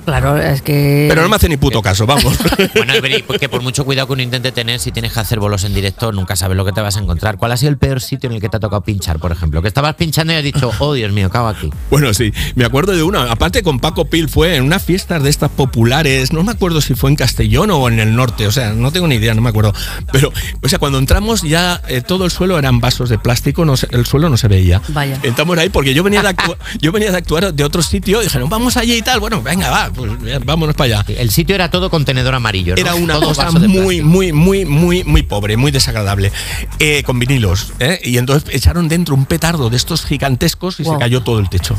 Claro, 0.06 0.38
es 0.38 0.62
que. 0.62 1.06
Pero 1.10 1.22
no 1.22 1.30
me 1.30 1.36
hace 1.36 1.48
ni 1.50 1.58
puto 1.58 1.82
caso, 1.82 2.06
vamos. 2.06 2.34
Bueno, 2.76 2.94
que 3.40 3.50
por 3.50 3.62
mucho 3.62 3.86
cuidado 3.86 4.08
que 4.08 4.14
uno 4.14 4.22
intente 4.22 4.52
tener, 4.52 4.80
si 4.80 4.92
tienes 4.92 5.14
que 5.14 5.20
hacer 5.20 5.40
bolos 5.40 5.64
en 5.64 5.74
directo, 5.74 6.12
nunca 6.12 6.36
sabes 6.36 6.58
lo 6.58 6.66
que 6.66 6.72
te 6.72 6.82
vas 6.82 6.98
a 6.98 7.00
encontrar. 7.00 7.38
¿Cuál 7.38 7.52
ha 7.52 7.58
sido 7.58 7.70
el 7.72 7.78
peor 7.78 8.02
sitio 8.02 8.30
en 8.30 8.36
el 8.36 8.42
que 8.42 8.50
te 8.50 8.58
ha 8.58 8.60
tocado 8.60 8.82
pinchar, 8.82 9.20
por 9.20 9.32
ejemplo? 9.32 9.62
Que 9.62 9.68
estabas 9.68 9.96
pinchando 9.96 10.34
y 10.34 10.36
has 10.38 10.44
dicho, 10.44 10.72
oh 10.80 10.94
Dios 10.94 11.12
mío, 11.12 11.30
cago 11.30 11.48
aquí. 11.48 11.70
Bueno, 11.90 12.14
sí, 12.14 12.34
me 12.56 12.66
acuerdo 12.66 12.94
de 12.94 13.04
una. 13.04 13.32
Aparte 13.32 13.64
con 13.64 13.80
Paco 13.80 14.06
Pil 14.06 14.30
fue 14.30 14.56
en 14.56 14.64
unas 14.64 14.84
fiestas 14.84 15.24
de 15.24 15.30
estas 15.30 15.50
populares. 15.52 16.34
No 16.34 16.44
me 16.44 16.52
acuerdo 16.52 16.82
si 16.82 16.96
fue 16.96 17.10
en 17.10 17.16
Castellón 17.16 17.72
o 17.72 17.88
en 17.88 18.00
el 18.00 18.16
norte. 18.16 18.48
O 18.48 18.52
sea, 18.52 18.74
no 18.74 18.92
tengo 18.92 19.08
ni 19.08 19.16
idea, 19.16 19.34
no 19.34 19.42
me 19.42 19.50
acuerdo. 19.50 19.74
Pero, 20.12 20.32
o 20.62 20.68
sea, 20.70 20.80
cuando 20.80 20.98
entramos 21.00 21.42
ya 21.42 21.82
eh, 21.88 22.02
todo 22.02 22.26
el 22.26 22.32
suelo 22.32 22.58
eran 22.60 22.80
vasos 22.80 23.10
de 23.10 23.18
plástico, 23.20 23.66
no 23.66 23.78
se- 23.78 23.88
el 23.92 24.06
suelo 24.06 24.30
no 24.30 24.38
se 24.38 24.48
veía. 24.48 24.82
Vaya. 24.90 25.18
Entramos 25.24 25.58
ahí 25.58 25.70
porque 25.70 25.94
yo 25.94 26.04
venía 26.04 26.22
de, 26.22 26.30
actu- 26.30 26.58
yo 26.82 26.92
venía 26.92 27.12
de 27.12 27.18
actuar 27.18 27.54
de 27.54 27.64
otro 27.64 27.82
sitio. 27.82 28.22
Y 28.22 28.26
dijeron, 28.26 28.50
vamos 28.50 28.78
allí 28.78 28.94
y 28.96 29.02
tal. 29.02 29.20
Bueno, 29.20 29.42
venga, 29.42 29.70
va, 29.70 29.90
pues 29.94 30.22
bien, 30.22 30.42
vámonos 30.46 30.76
para 30.76 31.00
allá. 31.00 31.06
El 31.18 31.30
sitio 31.32 31.56
era 31.56 31.70
todo 31.72 31.90
contenedor 31.90 32.36
amarillo, 32.36 32.76
¿no? 32.76 32.82
Era 32.82 32.96
una 32.96 33.14
Todo 33.16 33.28
cosa 33.28 33.52
muy, 33.52 34.02
muy, 34.02 34.32
muy, 34.34 34.66
muy, 34.66 35.04
muy 35.04 35.24
pobre, 35.24 35.58
muy 35.58 35.72
desagradable. 35.72 36.32
Eh, 36.80 37.04
con 37.06 37.20
vinilos. 37.20 37.74
¿eh? 37.80 38.00
Y 38.04 38.18
entonces 38.18 38.54
echaron 38.54 38.88
dentro 38.88 39.16
un 39.16 39.26
petardo 39.26 39.70
de 39.70 39.78
estos 39.78 40.06
gigantescos 40.06 40.80
y 40.80 40.84
Wow. 40.84 40.94
se 40.94 41.00
cayó 41.00 41.24
todo 41.24 41.40
el 41.40 41.50
techo. 41.50 41.76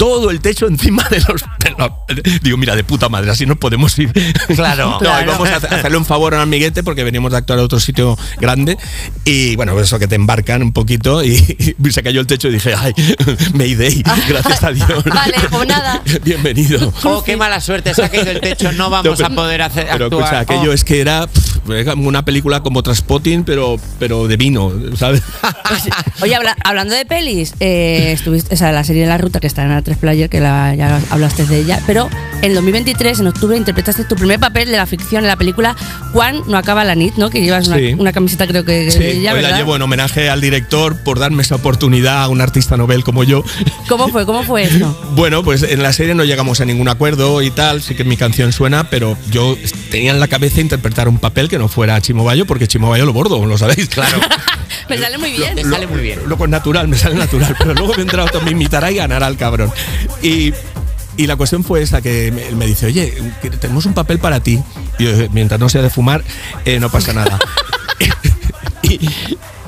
Todo 0.00 0.30
el 0.30 0.40
techo 0.40 0.66
encima 0.66 1.06
de 1.10 1.20
los. 1.20 1.42
de 1.58 1.70
los- 1.76 2.40
digo, 2.42 2.56
mira, 2.56 2.74
de 2.74 2.82
puta 2.84 3.10
madre, 3.10 3.30
así 3.30 3.44
nos 3.44 3.58
podemos 3.58 3.96
ir. 3.98 4.10
Claro. 4.56 4.80
No, 4.90 4.98
Claro. 4.98 5.24
y 5.24 5.28
vamos 5.28 5.48
a 5.50 5.56
hacer- 5.56 5.74
hacerle 5.74 5.98
un 5.98 6.06
favor 6.06 6.32
a 6.32 6.38
un 6.38 6.42
amiguete 6.44 6.82
porque 6.82 7.04
veníamos 7.04 7.32
de 7.32 7.36
actuar 7.38 7.58
a 7.58 7.62
otro 7.62 7.78
sitio 7.78 8.16
grande. 8.40 8.78
Y 9.26 9.56
bueno, 9.56 9.78
eso 9.78 9.98
que 9.98 10.08
te 10.08 10.14
embarcan 10.14 10.62
un 10.62 10.72
poquito. 10.72 11.22
Y, 11.22 11.74
y 11.84 11.90
se 11.92 12.02
cayó 12.02 12.20
el 12.22 12.26
techo 12.26 12.48
y 12.48 12.52
dije, 12.52 12.72
ay, 12.74 12.94
Mayday, 13.54 14.02
gracias 14.28 14.64
a 14.64 14.72
Dios. 14.72 15.04
Vale, 15.04 15.34
pues 15.50 15.68
nada. 15.68 16.02
Bienvenido. 16.24 16.92
Oh, 17.04 17.22
qué 17.22 17.36
mala 17.36 17.60
suerte, 17.60 17.92
se 17.94 18.02
ha 18.04 18.08
caído 18.08 18.30
el 18.30 18.40
techo, 18.40 18.72
no 18.72 18.88
vamos 18.88 19.04
No, 19.06 19.14
pero- 19.16 19.26
a 19.26 19.30
poder 19.36 19.62
hacer 19.62 19.86
Pero 19.92 20.06
actuar. 20.06 20.22
escucha, 20.24 20.40
aquello 20.40 20.70
Oh. 20.70 20.74
es 20.74 20.82
que 20.84 21.00
era, 21.00 21.26
pff, 21.26 21.58
una 21.98 22.24
película 22.24 22.62
como 22.62 22.82
Transpotting, 22.82 23.44
pero, 23.44 23.76
pero 23.98 24.26
de 24.28 24.36
vino, 24.38 24.72
¿sabes? 24.96 25.22
Oye, 26.22 26.34
habla- 26.34 26.56
hablando 26.64 26.94
de 26.94 27.04
pelis, 27.04 27.54
eh, 27.60 28.12
estuviste, 28.12 28.54
o 28.54 28.56
sea, 28.56 28.72
la 28.72 28.82
serie 28.84 29.02
de 29.02 29.08
la 29.08 29.18
ruta 29.18 29.40
que 29.40 29.46
está 29.46 29.62
en 29.64 29.72
A3 29.90 29.96
Player, 29.98 30.28
que 30.30 30.40
la- 30.40 30.74
ya 30.74 31.00
hablaste 31.10 31.44
de 31.46 31.58
ella, 31.60 31.80
pero 31.86 32.08
en 32.42 32.54
2023, 32.54 33.20
en 33.20 33.26
octubre, 33.26 33.56
interpretaste 33.56 34.04
tu 34.04 34.14
primer 34.16 34.38
papel 34.40 34.70
de 34.70 34.76
la 34.76 34.86
ficción 34.86 35.22
en 35.24 35.28
la 35.28 35.36
película 35.36 35.76
Juan 36.12 36.40
no 36.48 36.56
acaba 36.56 36.84
la 36.84 36.94
nit, 36.94 37.14
¿no? 37.16 37.30
Que 37.30 37.40
llevas 37.42 37.68
una, 37.68 37.76
Sí. 37.76 37.94
una 37.98 38.12
camiseta, 38.12 38.46
creo 38.46 38.64
que 38.64 38.90
Sí, 38.90 38.98
de 38.98 39.12
ella, 39.18 39.34
hoy 39.34 39.42
la 39.42 39.56
llevo 39.56 39.76
en 39.76 39.82
homenaje 39.82 40.28
al 40.30 40.40
director 40.40 40.96
por 41.04 41.18
darme 41.18 41.42
esa 41.42 41.54
oportunidad 41.56 42.22
a 42.24 42.28
un 42.28 42.40
artista 42.40 42.76
novel 42.76 43.04
como 43.04 43.24
yo. 43.24 43.44
¿Cómo 43.88 44.08
fue? 44.08 44.26
¿Cómo 44.26 44.42
fue 44.42 44.62
eso? 44.64 44.96
Bueno, 45.14 45.42
pues 45.44 45.62
en 45.62 45.82
la 45.82 45.92
serie 45.92 46.14
no 46.14 46.24
llegamos 46.24 46.60
a 46.60 46.64
ningún 46.64 46.88
acuerdo 46.88 47.42
y 47.42 47.50
tal, 47.50 47.82
sí 47.82 47.94
que 47.94 48.04
mi 48.04 48.16
canción 48.16 48.52
suena, 48.52 48.88
pero 48.90 49.16
yo 49.30 49.56
tenía 49.90 50.12
en 50.12 50.20
la 50.20 50.28
cabeza 50.28 50.60
interpretar 50.60 51.08
un 51.08 51.18
papel 51.18 51.48
que 51.48 51.58
no 51.58 51.68
fuera 51.68 52.00
Chimo 52.00 52.24
Bayo, 52.24 52.46
porque 52.46 52.66
Chimo 52.66 52.88
Bayo 52.88 53.04
lo 53.04 53.12
bordo, 53.12 53.44
lo 53.44 53.58
sabéis. 53.58 53.88
Claro. 53.88 54.18
Me 54.88 54.98
sale 54.98 55.18
muy 55.18 55.32
bien. 55.32 55.54
Te 55.54 55.64
sale 55.64 55.86
muy 55.86 56.00
bien. 56.00 56.20
Loco, 56.26 56.44
es 56.44 56.50
natural, 56.50 56.88
me 56.88 56.96
sale 56.96 57.14
natural, 57.14 57.54
pero 57.58 57.74
luego 57.74 57.94
vendrá 57.94 58.24
otro, 58.24 58.40
me 58.40 58.50
imitará 58.50 58.90
y 58.90 58.96
ganará 58.96 59.28
el 59.28 59.36
cabrón. 59.36 59.72
Y, 60.20 60.52
y 61.16 61.26
la 61.26 61.36
cuestión 61.36 61.62
fue 61.62 61.82
esa, 61.82 62.02
que 62.02 62.32
me, 62.32 62.50
me 62.56 62.66
dice, 62.66 62.86
oye, 62.86 63.12
tenemos 63.60 63.86
un 63.86 63.94
papel 63.94 64.18
para 64.18 64.40
ti. 64.40 64.60
Y 64.98 65.04
yo, 65.04 65.10
mientras 65.30 65.60
no 65.60 65.68
sea 65.68 65.82
de 65.82 65.90
fumar, 65.90 66.24
eh, 66.64 66.80
no 66.80 66.90
pasa 66.90 67.12
nada. 67.12 67.38
y, 68.82 68.98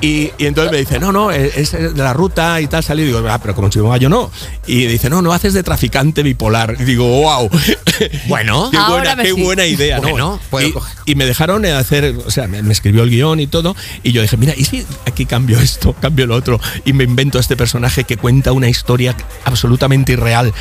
y- 0.03 0.31
y 0.37 0.47
entonces 0.47 0.73
me 0.73 0.79
dice, 0.79 0.99
no, 0.99 1.13
no, 1.13 1.31
es 1.31 1.73
de 1.73 1.93
la 1.95 2.13
ruta 2.13 2.61
y 2.61 2.67
tal, 2.67 2.83
salí. 2.83 3.03
Y 3.03 3.07
digo, 3.07 3.23
ah, 3.29 3.39
pero 3.41 3.55
como 3.55 3.71
Chimo 3.71 3.89
Bayo 3.89 4.09
no. 4.09 4.31
Y 4.67 4.87
dice, 4.87 5.09
no, 5.09 5.23
no, 5.23 5.33
haces 5.33 5.55
de 5.55 5.63
traficante 5.63 6.23
bipolar. 6.23 6.77
Y 6.79 6.85
digo, 6.85 7.07
wow. 7.07 7.49
Bueno. 8.27 8.71
qué, 8.73 8.79
buena, 8.89 9.17
me 9.17 9.23
qué 9.23 9.35
sí. 9.35 9.43
buena 9.43 9.67
idea, 9.67 10.01
y, 11.07 11.15
me 11.15 11.25
dejaron 11.25 11.65
eh, 11.65 11.73
hacer, 11.73 12.15
o 12.27 12.31
sea, 12.31 12.47
me, 12.49 12.63
me 12.63 12.73
escribió 12.73 13.03
el 13.03 13.11
guion 13.11 13.41
y 13.41 13.47
todo, 13.47 13.77
y 14.03 14.13
yo 14.13 14.23
dije, 14.23 14.37
mira, 14.37 14.55
¿y 14.57 14.65
si 14.65 14.85
aquí 15.07 15.27
cambio 15.27 15.59
esto, 15.61 15.95
cambio 15.95 16.27
lo 16.27 16.35
otro, 16.35 16.61
y 16.85 16.93
me 16.93 17.05
invento 17.05 17.39
este 17.39 17.57
personaje 17.57 18.05
que 18.05 18.17
cuenta 18.17 18.53
una 18.53 18.69
historia 18.69 19.17
absolutamente 19.45 20.13
irreal, 20.13 20.53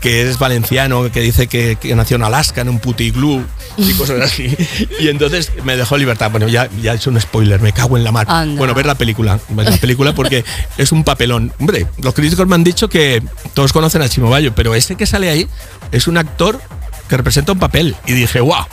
que 0.00 0.28
es 0.28 0.38
valenciano, 0.38 1.10
que 1.12 1.20
dice 1.20 1.46
que, 1.46 1.76
que 1.80 1.94
nació 1.94 2.16
en 2.16 2.24
Alaska, 2.24 2.62
en 2.62 2.68
un 2.68 2.78
putiglu, 2.78 3.44
y 3.76 3.92
cosas 3.92 4.20
así. 4.20 4.56
Y 5.00 5.08
entonces 5.08 5.52
me 5.64 5.76
dejó 5.76 5.96
libertad. 5.96 6.30
Bueno, 6.30 6.48
ya, 6.48 6.68
ya 6.82 6.92
he 6.92 6.96
hecho 6.96 7.10
un 7.10 7.20
spoiler, 7.20 7.60
me 7.60 7.72
cago 7.72 7.96
en 7.96 8.04
la 8.04 8.10
mar. 8.10 8.26
Anda. 8.28 8.58
Bueno, 8.58 8.74
ver 8.74 8.86
la 8.88 8.96
película, 8.96 9.38
la 9.54 9.76
película 9.76 10.14
porque 10.14 10.44
es 10.76 10.90
un 10.90 11.04
papelón. 11.04 11.52
Hombre, 11.60 11.86
los 12.02 12.14
críticos 12.14 12.48
me 12.48 12.56
han 12.56 12.64
dicho 12.64 12.88
que 12.88 13.22
todos 13.54 13.72
conocen 13.72 14.02
a 14.02 14.08
Chimo 14.08 14.30
Bayo, 14.30 14.52
pero 14.54 14.74
ese 14.74 14.96
que 14.96 15.06
sale 15.06 15.30
ahí 15.30 15.46
es 15.92 16.08
un 16.08 16.18
actor 16.18 16.60
que 17.08 17.16
representa 17.16 17.52
un 17.52 17.58
papel. 17.58 17.96
Y 18.06 18.12
dije, 18.12 18.40
wow, 18.40 18.64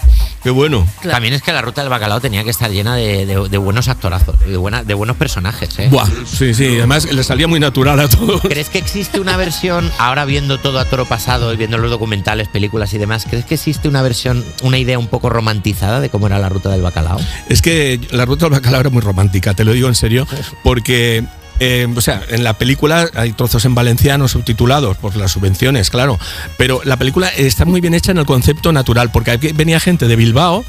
qué 0.43 0.49
bueno. 0.49 0.85
También 1.01 1.33
es 1.33 1.41
que 1.41 1.51
la 1.53 1.61
ruta 1.61 1.81
del 1.81 1.89
bacalao 1.89 2.19
tenía 2.21 2.43
que 2.43 2.49
estar 2.49 2.69
llena 2.69 2.95
de, 2.95 3.25
de- 3.25 3.49
de 3.49 3.57
buenos 3.57 3.87
actorazos, 3.87 4.39
de, 4.39 4.57
buena- 4.57 4.83
de 4.83 4.93
buenos 4.93 5.15
personajes, 5.17 5.69
¿eh? 5.79 5.87
Buah, 5.89 6.07
sí, 6.25 6.53
sí, 6.53 6.65
además 6.77 7.11
le 7.11 7.23
salía 7.23 7.47
muy 7.47 7.59
natural 7.59 7.99
a 7.99 8.07
todo. 8.07 8.39
¿Crees 8.41 8.69
que 8.69 8.77
existe 8.77 9.19
una 9.19 9.37
versión, 9.37 9.91
ahora 9.97 10.25
viendo 10.25 10.59
todo 10.59 10.79
a 10.79 10.85
toro 10.85 11.05
pasado 11.05 11.53
y 11.53 11.57
viendo 11.57 11.77
los 11.77 11.89
documentales, 11.89 12.47
películas 12.47 12.93
y 12.93 12.97
demás, 12.97 13.25
¿crees 13.29 13.45
que 13.45 13.55
existe 13.55 13.87
una 13.87 14.01
versión, 14.01 14.43
una 14.63 14.77
idea 14.77 14.99
un 14.99 15.07
poco 15.07 15.29
romantizada 15.29 15.99
de 15.99 16.09
cómo 16.09 16.27
era 16.27 16.37
la 16.39 16.49
ruta 16.49 16.69
del 16.69 16.81
bacalao? 16.81 17.19
Es 17.49 17.61
que 17.61 17.99
la 18.11 18.25
ruta 18.25 18.45
del 18.45 18.53
bacalao 18.53 18.81
era 18.81 18.89
muy 18.89 19.01
romántica, 19.01 19.53
te 19.53 19.63
lo 19.63 19.71
digo 19.73 19.87
en 19.87 19.95
serio, 19.95 20.27
porque. 20.63 21.23
Eh, 21.59 21.87
o 21.95 22.01
sea, 22.01 22.21
en 22.29 22.43
la 22.43 22.53
película 22.53 23.09
hay 23.15 23.31
trozos 23.33 23.65
en 23.65 23.75
valenciano 23.75 24.27
subtitulados 24.27 24.97
por 24.97 25.15
las 25.15 25.31
subvenciones, 25.31 25.89
claro, 25.89 26.19
pero 26.57 26.81
la 26.83 26.97
película 26.97 27.29
está 27.29 27.65
muy 27.65 27.81
bien 27.81 27.93
hecha 27.93 28.11
en 28.11 28.17
el 28.17 28.25
concepto 28.25 28.71
natural, 28.71 29.11
porque 29.11 29.31
aquí 29.31 29.51
venía 29.53 29.79
gente 29.79 30.07
de 30.07 30.15
Bilbao 30.15 30.63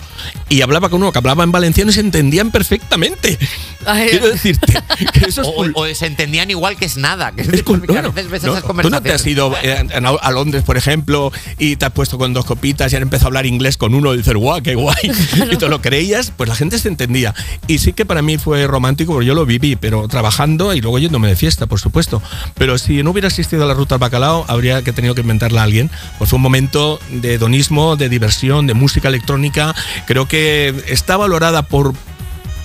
y 0.49 0.63
hablaba 0.63 0.89
con 0.89 1.03
uno 1.03 1.13
que 1.13 1.19
hablaba 1.19 1.45
en 1.45 1.53
valenciano 1.53 1.91
y 1.91 1.95
se 1.95 2.01
entendían 2.01 2.51
perfectamente. 2.51 3.39
Ay. 3.85 4.09
Quiero 4.11 4.29
decirte 4.29 4.79
que 5.13 5.27
eso 5.29 5.43
es 5.43 5.49
O, 5.49 5.65
o- 5.75 5.95
se 5.95 6.07
entendían 6.07 6.51
igual 6.51 6.77
que 6.77 6.85
es 6.87 6.97
nada. 6.97 7.31
Que, 7.33 7.43
Es 7.43 7.65
cul- 7.65 7.81
veces 8.13 8.31
ves 8.31 8.43
no, 8.43 8.57
esas 8.57 8.65
tú 8.83 8.91
no 8.91 9.01
te 9.01 9.13
has 9.13 9.25
ido 9.27 9.55
eh, 9.63 9.77
a, 9.95 9.99
a 10.27 10.31
Londres, 10.33 10.65
por 10.65 10.77
ejemplo, 10.77 11.33
y 11.59 11.77
te 11.77 11.87
has 11.87 11.93
puesto 11.93 12.19
con 12.19 12.33
dos 12.33 12.45
copitas 12.45 12.93
y 12.93 12.97
han 12.97 13.03
empezado 13.03 13.27
a 13.27 13.29
hablar 13.29 13.47
inglés 13.47 13.77
con 13.77 13.95
uno 13.95 14.13
y 14.15 14.19
dices, 14.19 14.35
guau, 14.35 14.61
qué 14.63 14.75
guay. 14.75 14.97
y 15.53 15.57
te 15.57 15.69
lo 15.69 15.81
creías, 15.81 16.33
pues 16.37 16.49
la 16.49 16.57
gente 16.57 16.79
se 16.79 16.89
entendía. 16.89 17.35
Y 17.69 17.79
sí 17.79 17.93
que 17.93 18.05
para 18.05 18.23
mí 18.23 18.39
fue 18.39 18.67
romántico 18.67 19.13
porque 19.13 19.27
yo 19.27 19.35
lo 19.35 19.47
viví, 19.47 19.77
pero 19.77 20.09
trabajando 20.09 20.75
y 20.77 20.81
luego 20.81 20.99
yéndome 20.99 21.29
de 21.29 21.37
fiesta, 21.37 21.67
por 21.67 21.81
supuesto. 21.81 22.23
Pero 22.55 22.79
si 22.79 23.03
no 23.03 23.11
hubiera 23.11 23.29
existido 23.29 23.67
la 23.67 23.75
ruta 23.75 23.97
al 23.97 23.99
bacalao, 23.99 24.45
habría 24.49 24.83
que 24.83 24.93
tenido 24.93 25.15
que 25.15 25.23
inventarla 25.23 25.63
alguien. 25.63 25.91
Pues 26.19 26.31
fue 26.31 26.37
un 26.37 26.43
momento 26.43 27.01
de 27.11 27.35
hedonismo, 27.35 27.97
de 27.97 28.09
diversión, 28.09 28.67
de 28.67 28.75
música 28.75 29.09
electrónica. 29.09 29.75
Creo 30.07 30.29
que 30.29 30.75
está 30.89 31.17
valorada 31.17 31.63
por 31.63 31.95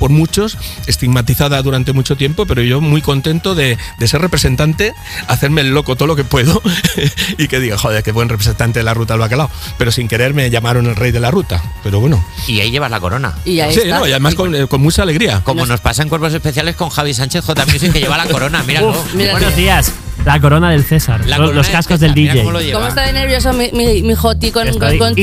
por 0.01 0.10
muchos, 0.10 0.58
estigmatizada 0.88 1.62
durante 1.62 1.93
mucho 1.93 2.15
tiempo, 2.15 2.48
pero 2.48 2.63
yo 2.63 2.81
muy 2.81 3.03
contento 3.03 3.53
de, 3.53 3.77
de 4.00 4.08
ser 4.08 4.20
representante, 4.20 4.96
hacerme 5.27 5.62
el 5.62 5.75
loco 5.75 5.96
todo 5.96 6.08
lo 6.08 6.15
que 6.15 6.24
puedo 6.24 6.60
y 7.38 7.48
que 7.48 7.60
diga, 7.60 7.77
joder, 7.77 8.01
qué 8.01 8.12
buen 8.12 8.27
representante 8.27 8.79
de 8.79 8.84
la 8.84 8.96
ruta 8.96 9.13
al 9.13 9.20
bacalao. 9.20 9.51
Pero 9.77 9.91
sin 9.91 10.08
querer 10.08 10.34
me 10.34 10.50
llamaron 10.50 10.88
el 10.88 10.96
rey 10.96 11.12
de 11.12 11.20
la 11.20 11.29
ruta. 11.29 11.62
Pero 11.84 12.00
bueno. 12.00 12.25
Y 12.48 12.62
ahí 12.62 12.72
llevas 12.72 12.89
la 12.89 13.00
corona. 13.00 13.36
Y 13.46 13.60
ahí 13.60 13.75
Sí, 13.75 13.81
está. 13.81 14.00
no, 14.00 14.08
y 14.08 14.10
además 14.10 14.34
con, 14.34 14.55
eh, 14.55 14.65
con 14.65 14.81
mucha 14.81 15.03
alegría. 15.03 15.41
Como 15.43 15.67
nos 15.67 15.81
pasa 15.81 16.01
en 16.01 16.10
cuerpos 16.10 16.34
especiales 16.34 16.75
con 16.75 16.89
Javi 16.89 17.13
Sánchez 17.13 17.46
J. 17.46 17.63
Music 17.67 17.93
que 17.93 18.00
lleva 18.00 18.17
la 18.17 18.25
corona, 18.25 18.63
míralo. 18.63 18.89
Uf, 18.89 19.13
mira, 19.13 19.34
buenos 19.34 19.55
días. 19.55 19.93
La 20.25 20.39
corona 20.39 20.70
del 20.70 20.84
César. 20.84 21.25
La 21.25 21.38
Los- 21.38 21.68
cascos 21.70 22.00
César, 22.00 22.13
del 22.13 22.27
DJ. 22.27 22.39
cómo 22.39 22.51
lo 22.51 22.62
lleva. 22.62 22.80
¿Cómo 22.80 22.88
está 22.89 23.01
de 23.08 23.13
nervioso 23.13 23.53
mi, 23.53 23.72
mi, 23.74 24.03
mi 24.03 24.13
Joti 24.13 24.51
con, 24.51 24.68
Estoy 24.68 24.98
con 25.00 25.15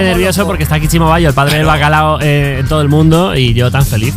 como 0.00 0.10
nervioso 0.10 0.40
loco. 0.40 0.48
porque 0.48 0.62
está 0.64 0.76
aquí 0.76 0.88
Chimo 0.88 1.06
Bayo, 1.08 1.28
el 1.28 1.34
padre 1.34 1.58
del 1.58 1.66
bacalao 1.66 2.18
eh, 2.22 2.58
en 2.60 2.66
todo 2.66 2.80
el 2.80 2.88
mundo, 2.88 3.36
y 3.36 3.52
yo 3.52 3.70
tan 3.70 3.84
feliz. 3.84 4.14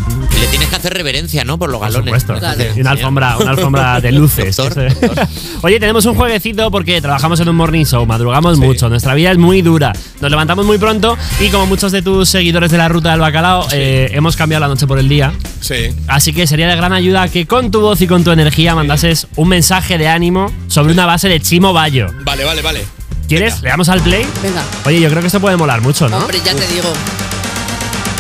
Tienes 0.56 0.70
que 0.70 0.76
hacer 0.78 0.94
reverencia, 0.94 1.44
¿no? 1.44 1.58
Por 1.60 1.70
los 1.70 1.80
Por 1.80 1.90
galones. 1.90 2.06
supuesto. 2.24 2.40
Claro. 2.40 2.64
Y 2.78 2.80
una 2.80 2.92
alfombra, 2.92 3.38
una 3.38 3.52
alfombra 3.52 4.00
de 4.00 4.12
luces. 4.14 4.56
Doctor, 4.56 4.94
doctor. 5.02 5.28
Oye, 5.64 5.80
tenemos 5.82 6.06
un 6.06 6.16
jueguecito 6.16 6.72
porque 6.72 7.02
trabajamos 7.02 7.40
en 7.42 7.50
un 7.50 7.58
morning 7.58 7.84
show, 7.84 8.06
madrugamos 8.06 8.58
mucho, 8.58 8.88
nuestra 8.88 9.14
vida 9.16 9.32
es 9.32 9.38
muy 9.38 9.62
dura, 9.62 9.92
nos 10.22 10.32
levantamos 10.32 10.66
muy 10.66 10.78
pronto 10.78 11.18
y 11.42 11.50
como 11.50 11.66
muchos 11.66 11.92
de 11.92 12.02
tus 12.02 12.30
seguidores 12.30 12.72
de 12.72 12.78
la 12.78 12.88
ruta 12.88 13.12
del 13.12 13.20
bacalao, 13.20 13.68
eh, 13.74 14.10
hemos 14.14 14.36
cambiado 14.38 14.62
la 14.62 14.68
noche 14.70 14.88
por 14.88 14.98
el 14.98 15.10
día. 15.10 15.34
Sí. 15.60 15.90
Así 16.08 16.32
que 16.32 16.48
sería 16.48 16.68
de 16.70 16.76
gran 16.78 16.94
ayuda 16.94 17.28
que 17.28 17.46
con 17.46 17.70
tu 17.70 17.82
voz 17.82 18.00
y 18.02 18.08
con 18.08 18.24
tu 18.24 18.32
energía 18.32 18.76
mandases 18.76 19.28
un 19.36 19.50
mensaje 19.50 19.98
de 19.98 20.08
ánimo 20.08 20.52
sobre 20.68 20.94
una 20.94 21.06
base 21.06 21.28
de 21.28 21.42
Chimo 21.42 21.74
Bayo. 21.74 22.08
Vale, 22.24 22.46
vale, 22.46 22.62
vale. 22.62 22.86
¿Quieres? 23.28 23.62
¿Le 23.62 23.70
damos 23.70 23.90
al 23.90 24.00
play? 24.02 24.26
Venga, 24.42 24.64
Oye, 24.86 25.02
yo 25.02 25.10
creo 25.10 25.20
que 25.22 25.28
esto 25.28 25.40
puede 25.42 25.58
molar 25.58 25.82
mucho, 25.82 26.08
¿no? 26.08 26.18
hombre, 26.18 26.38
ya 26.46 26.54
te 26.54 26.66
digo. 26.68 26.94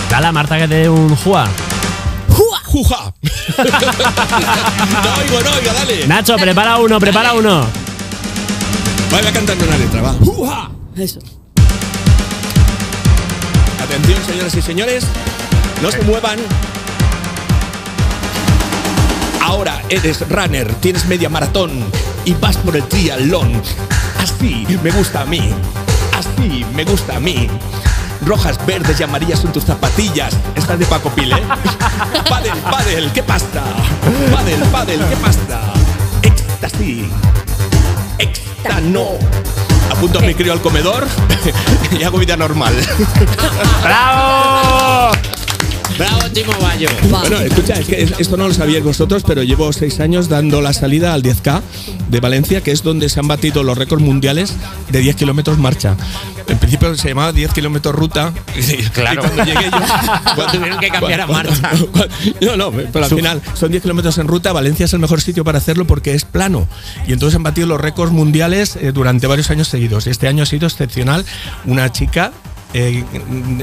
Dale 0.10 0.28
a 0.28 0.32
Marta 0.32 0.58
que 0.58 0.68
te 0.68 0.76
dé 0.76 0.90
un 0.90 1.16
jua. 1.16 1.48
¡Juja! 2.76 3.14
no 3.58 3.64
oigo, 5.16 5.40
no 5.46 5.52
oigo, 5.56 5.74
dale. 5.74 6.08
Nacho, 6.08 6.36
prepara 6.36 6.78
uno, 6.78 7.00
prepara 7.00 7.32
uno. 7.32 7.66
Vaya 9.10 9.32
cantando 9.32 9.64
una 9.64 9.78
letra, 9.78 10.02
va. 10.02 10.14
¡Juja! 10.16 10.72
Eso. 10.98 11.22
Atención, 13.82 14.26
señoras 14.26 14.56
y 14.56 14.62
señores. 14.62 15.06
No 15.82 15.90
se 15.90 16.02
muevan. 16.02 16.38
Ahora 19.42 19.82
eres 19.88 20.28
runner, 20.30 20.70
tienes 20.82 21.06
media 21.06 21.30
maratón 21.30 21.72
y 22.26 22.34
vas 22.34 22.58
por 22.58 22.76
el 22.76 22.84
triatlón. 22.84 23.62
Así 24.20 24.68
me 24.84 24.92
gusta 24.92 25.22
a 25.22 25.26
mí. 25.26 25.50
Así 26.12 26.66
me 26.74 26.84
gusta 26.84 27.16
a 27.16 27.20
mí. 27.22 27.48
Rojas, 28.26 28.58
verdes 28.66 29.00
y 29.00 29.04
amarillas 29.04 29.40
son 29.40 29.52
tus 29.54 29.64
zapatillas. 29.66 30.34
Estás 30.56 30.80
de 30.80 30.86
Paco 30.86 31.10
Pile. 31.12 31.36
Padel, 32.30 32.54
padel, 32.72 33.12
¿qué 33.12 33.22
pasa? 33.24 33.64
Padel, 34.32 34.60
padel, 34.72 35.00
¿qué 35.10 35.16
pasa? 35.18 35.74
Éxtasis. 36.24 37.06
Exta 38.18 38.82
no. 38.82 39.06
Apunto 39.92 40.20
a 40.20 40.22
mi 40.24 40.34
crío 40.34 40.54
al 40.54 40.62
comedor 40.62 41.06
y 42.00 42.04
hago 42.04 42.18
vida 42.18 42.36
normal. 42.36 42.74
¡Bravo! 43.84 45.12
Bravo, 45.98 46.28
Chimo 46.34 46.52
Bayo. 46.60 46.90
Bueno, 47.10 47.38
escucha, 47.40 47.76
es 47.76 47.86
que 47.86 48.02
es- 48.02 48.14
esto 48.20 48.36
no 48.36 48.48
lo 48.48 48.54
sabíais 48.54 48.84
vosotros, 48.84 49.24
pero 49.26 49.44
llevo 49.44 49.72
seis 49.72 50.00
años 50.00 50.28
dando 50.28 50.62
la 50.62 50.74
salida 50.74 51.14
al 51.14 51.22
10K 51.24 51.62
de 52.10 52.20
Valencia, 52.20 52.62
que 52.62 52.72
es 52.72 52.84
donde 52.84 53.08
se 53.08 53.20
han 53.20 53.28
batido 53.28 53.64
los 53.64 53.78
récords 53.78 54.04
mundiales 54.04 54.54
de 54.90 55.00
10 55.00 55.16
kilómetros 55.16 55.58
marcha. 55.58 55.96
En 56.48 56.58
principio 56.60 56.96
se 56.96 57.10
llamaba 57.10 57.32
10 57.32 57.54
kilómetros 57.54 57.96
ruta. 57.96 58.32
y- 58.56 58.84
Claro. 58.90 59.24
Y 59.24 59.26
cuando 59.28 59.44
llegué 59.46 59.66
yo. 59.66 59.72
Cuando 60.36 60.52
tuvieron 60.54 60.80
que 60.80 60.90
cambiar 60.90 61.22
a 61.22 61.28
marcha. 61.28 61.72
no, 62.42 62.56
no, 62.58 62.72
pero 62.72 63.06
al 63.06 63.12
final 63.12 63.42
son 63.54 63.72
10 63.72 63.82
kilómetros 63.84 64.18
en 64.18 64.28
ruta. 64.28 64.52
Valencia 64.54 64.86
es 64.86 64.94
el 64.94 65.00
mejor 65.00 65.22
sitio 65.22 65.44
para 65.44 65.58
hacerlo 65.58 65.86
porque 65.86 66.14
es 66.14 66.26
plano. 66.26 66.68
Y 67.08 67.14
entonces 67.14 67.36
han 67.36 67.44
batido 67.44 67.68
los 67.68 67.80
récords 67.82 68.12
mundiales 68.14 68.76
eh, 68.76 68.92
durante 68.92 69.28
varios 69.28 69.50
años 69.50 69.68
seguidos. 69.68 70.08
Y 70.08 70.12
este 70.12 70.28
año 70.28 70.44
ha 70.44 70.46
sido 70.46 70.68
excepcional. 70.68 71.26
Una 71.66 71.92
chica 71.92 72.32
eh, 72.74 73.04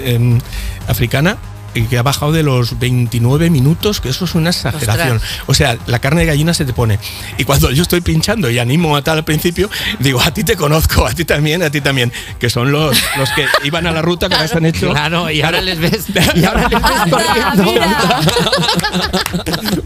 em, 0.04 0.40
africana 0.88 1.36
y 1.36 1.51
que 1.72 1.98
ha 1.98 2.02
bajado 2.02 2.32
de 2.32 2.42
los 2.42 2.78
29 2.78 3.50
minutos, 3.50 4.00
que 4.00 4.08
eso 4.08 4.24
es 4.24 4.34
una 4.34 4.50
exageración. 4.50 5.16
Ostras. 5.16 5.40
O 5.46 5.54
sea, 5.54 5.78
la 5.86 5.98
carne 5.98 6.20
de 6.22 6.26
gallina 6.26 6.54
se 6.54 6.64
te 6.64 6.72
pone. 6.72 6.98
Y 7.38 7.44
cuando 7.44 7.70
yo 7.70 7.82
estoy 7.82 8.00
pinchando 8.00 8.50
y 8.50 8.58
animo 8.58 8.96
a 8.96 9.02
tal 9.02 9.18
al 9.18 9.24
principio, 9.24 9.68
digo, 9.98 10.20
a 10.20 10.32
ti 10.32 10.42
te 10.44 10.56
conozco, 10.56 11.06
a 11.06 11.12
ti 11.12 11.24
también, 11.24 11.62
a 11.62 11.70
ti 11.70 11.80
también, 11.80 12.12
que 12.38 12.50
son 12.50 12.72
los, 12.72 12.96
los 13.18 13.30
que 13.30 13.46
iban 13.64 13.86
a 13.86 13.92
la 13.92 14.02
ruta 14.02 14.28
que 14.28 14.34
ahora 14.34 14.48
se 14.48 14.56
han 14.56 14.66
hecho. 14.66 14.90
Claro, 14.90 15.30
y 15.30 15.42
ahora 15.42 15.60
les 15.60 15.78
ves, 15.78 16.06
y 16.34 16.44
ahora 16.44 16.68
les 16.68 16.80
ves 16.82 16.92
corriendo. 17.10 17.72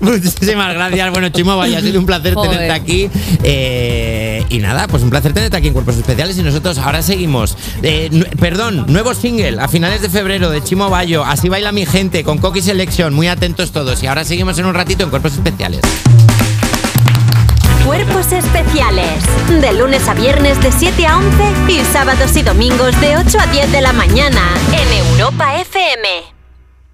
Muchísimas 0.00 0.74
gracias. 0.74 1.10
Bueno, 1.10 1.28
Chimo, 1.30 1.56
vaya, 1.56 1.78
ha 1.78 1.80
sido 1.80 2.00
un 2.00 2.06
placer 2.06 2.34
Joder. 2.34 2.50
tenerte 2.50 2.72
aquí. 2.72 3.10
Eh, 3.42 4.35
y 4.48 4.58
nada, 4.58 4.86
pues 4.88 5.02
un 5.02 5.10
placer 5.10 5.32
tenerte 5.32 5.56
aquí 5.56 5.68
en 5.68 5.72
Cuerpos 5.72 5.96
Especiales. 5.96 6.38
Y 6.38 6.42
nosotros 6.42 6.78
ahora 6.78 7.02
seguimos. 7.02 7.56
Eh, 7.82 8.10
perdón, 8.38 8.84
nuevo 8.88 9.14
single 9.14 9.60
a 9.60 9.68
finales 9.68 10.02
de 10.02 10.08
febrero 10.08 10.50
de 10.50 10.62
Chimo 10.62 10.90
Bayo. 10.90 11.24
Así 11.24 11.48
baila 11.48 11.72
mi 11.72 11.86
gente 11.86 12.24
con 12.24 12.38
Coqui 12.38 12.62
Selection. 12.62 13.14
Muy 13.14 13.28
atentos 13.28 13.72
todos. 13.72 14.02
Y 14.02 14.06
ahora 14.06 14.24
seguimos 14.24 14.58
en 14.58 14.66
un 14.66 14.74
ratito 14.74 15.04
en 15.04 15.10
Cuerpos 15.10 15.34
Especiales. 15.34 15.80
Cuerpos 17.86 18.32
especiales. 18.32 19.22
De 19.60 19.72
lunes 19.74 20.08
a 20.08 20.14
viernes 20.14 20.60
de 20.60 20.72
7 20.72 21.06
a 21.06 21.18
11 21.18 21.72
y 21.72 21.84
sábados 21.84 22.36
y 22.36 22.42
domingos 22.42 23.00
de 23.00 23.16
8 23.16 23.38
a 23.40 23.46
10 23.46 23.70
de 23.70 23.80
la 23.80 23.92
mañana 23.92 24.42
en 24.72 25.06
Europa 25.06 25.60
FM. 25.60 26.35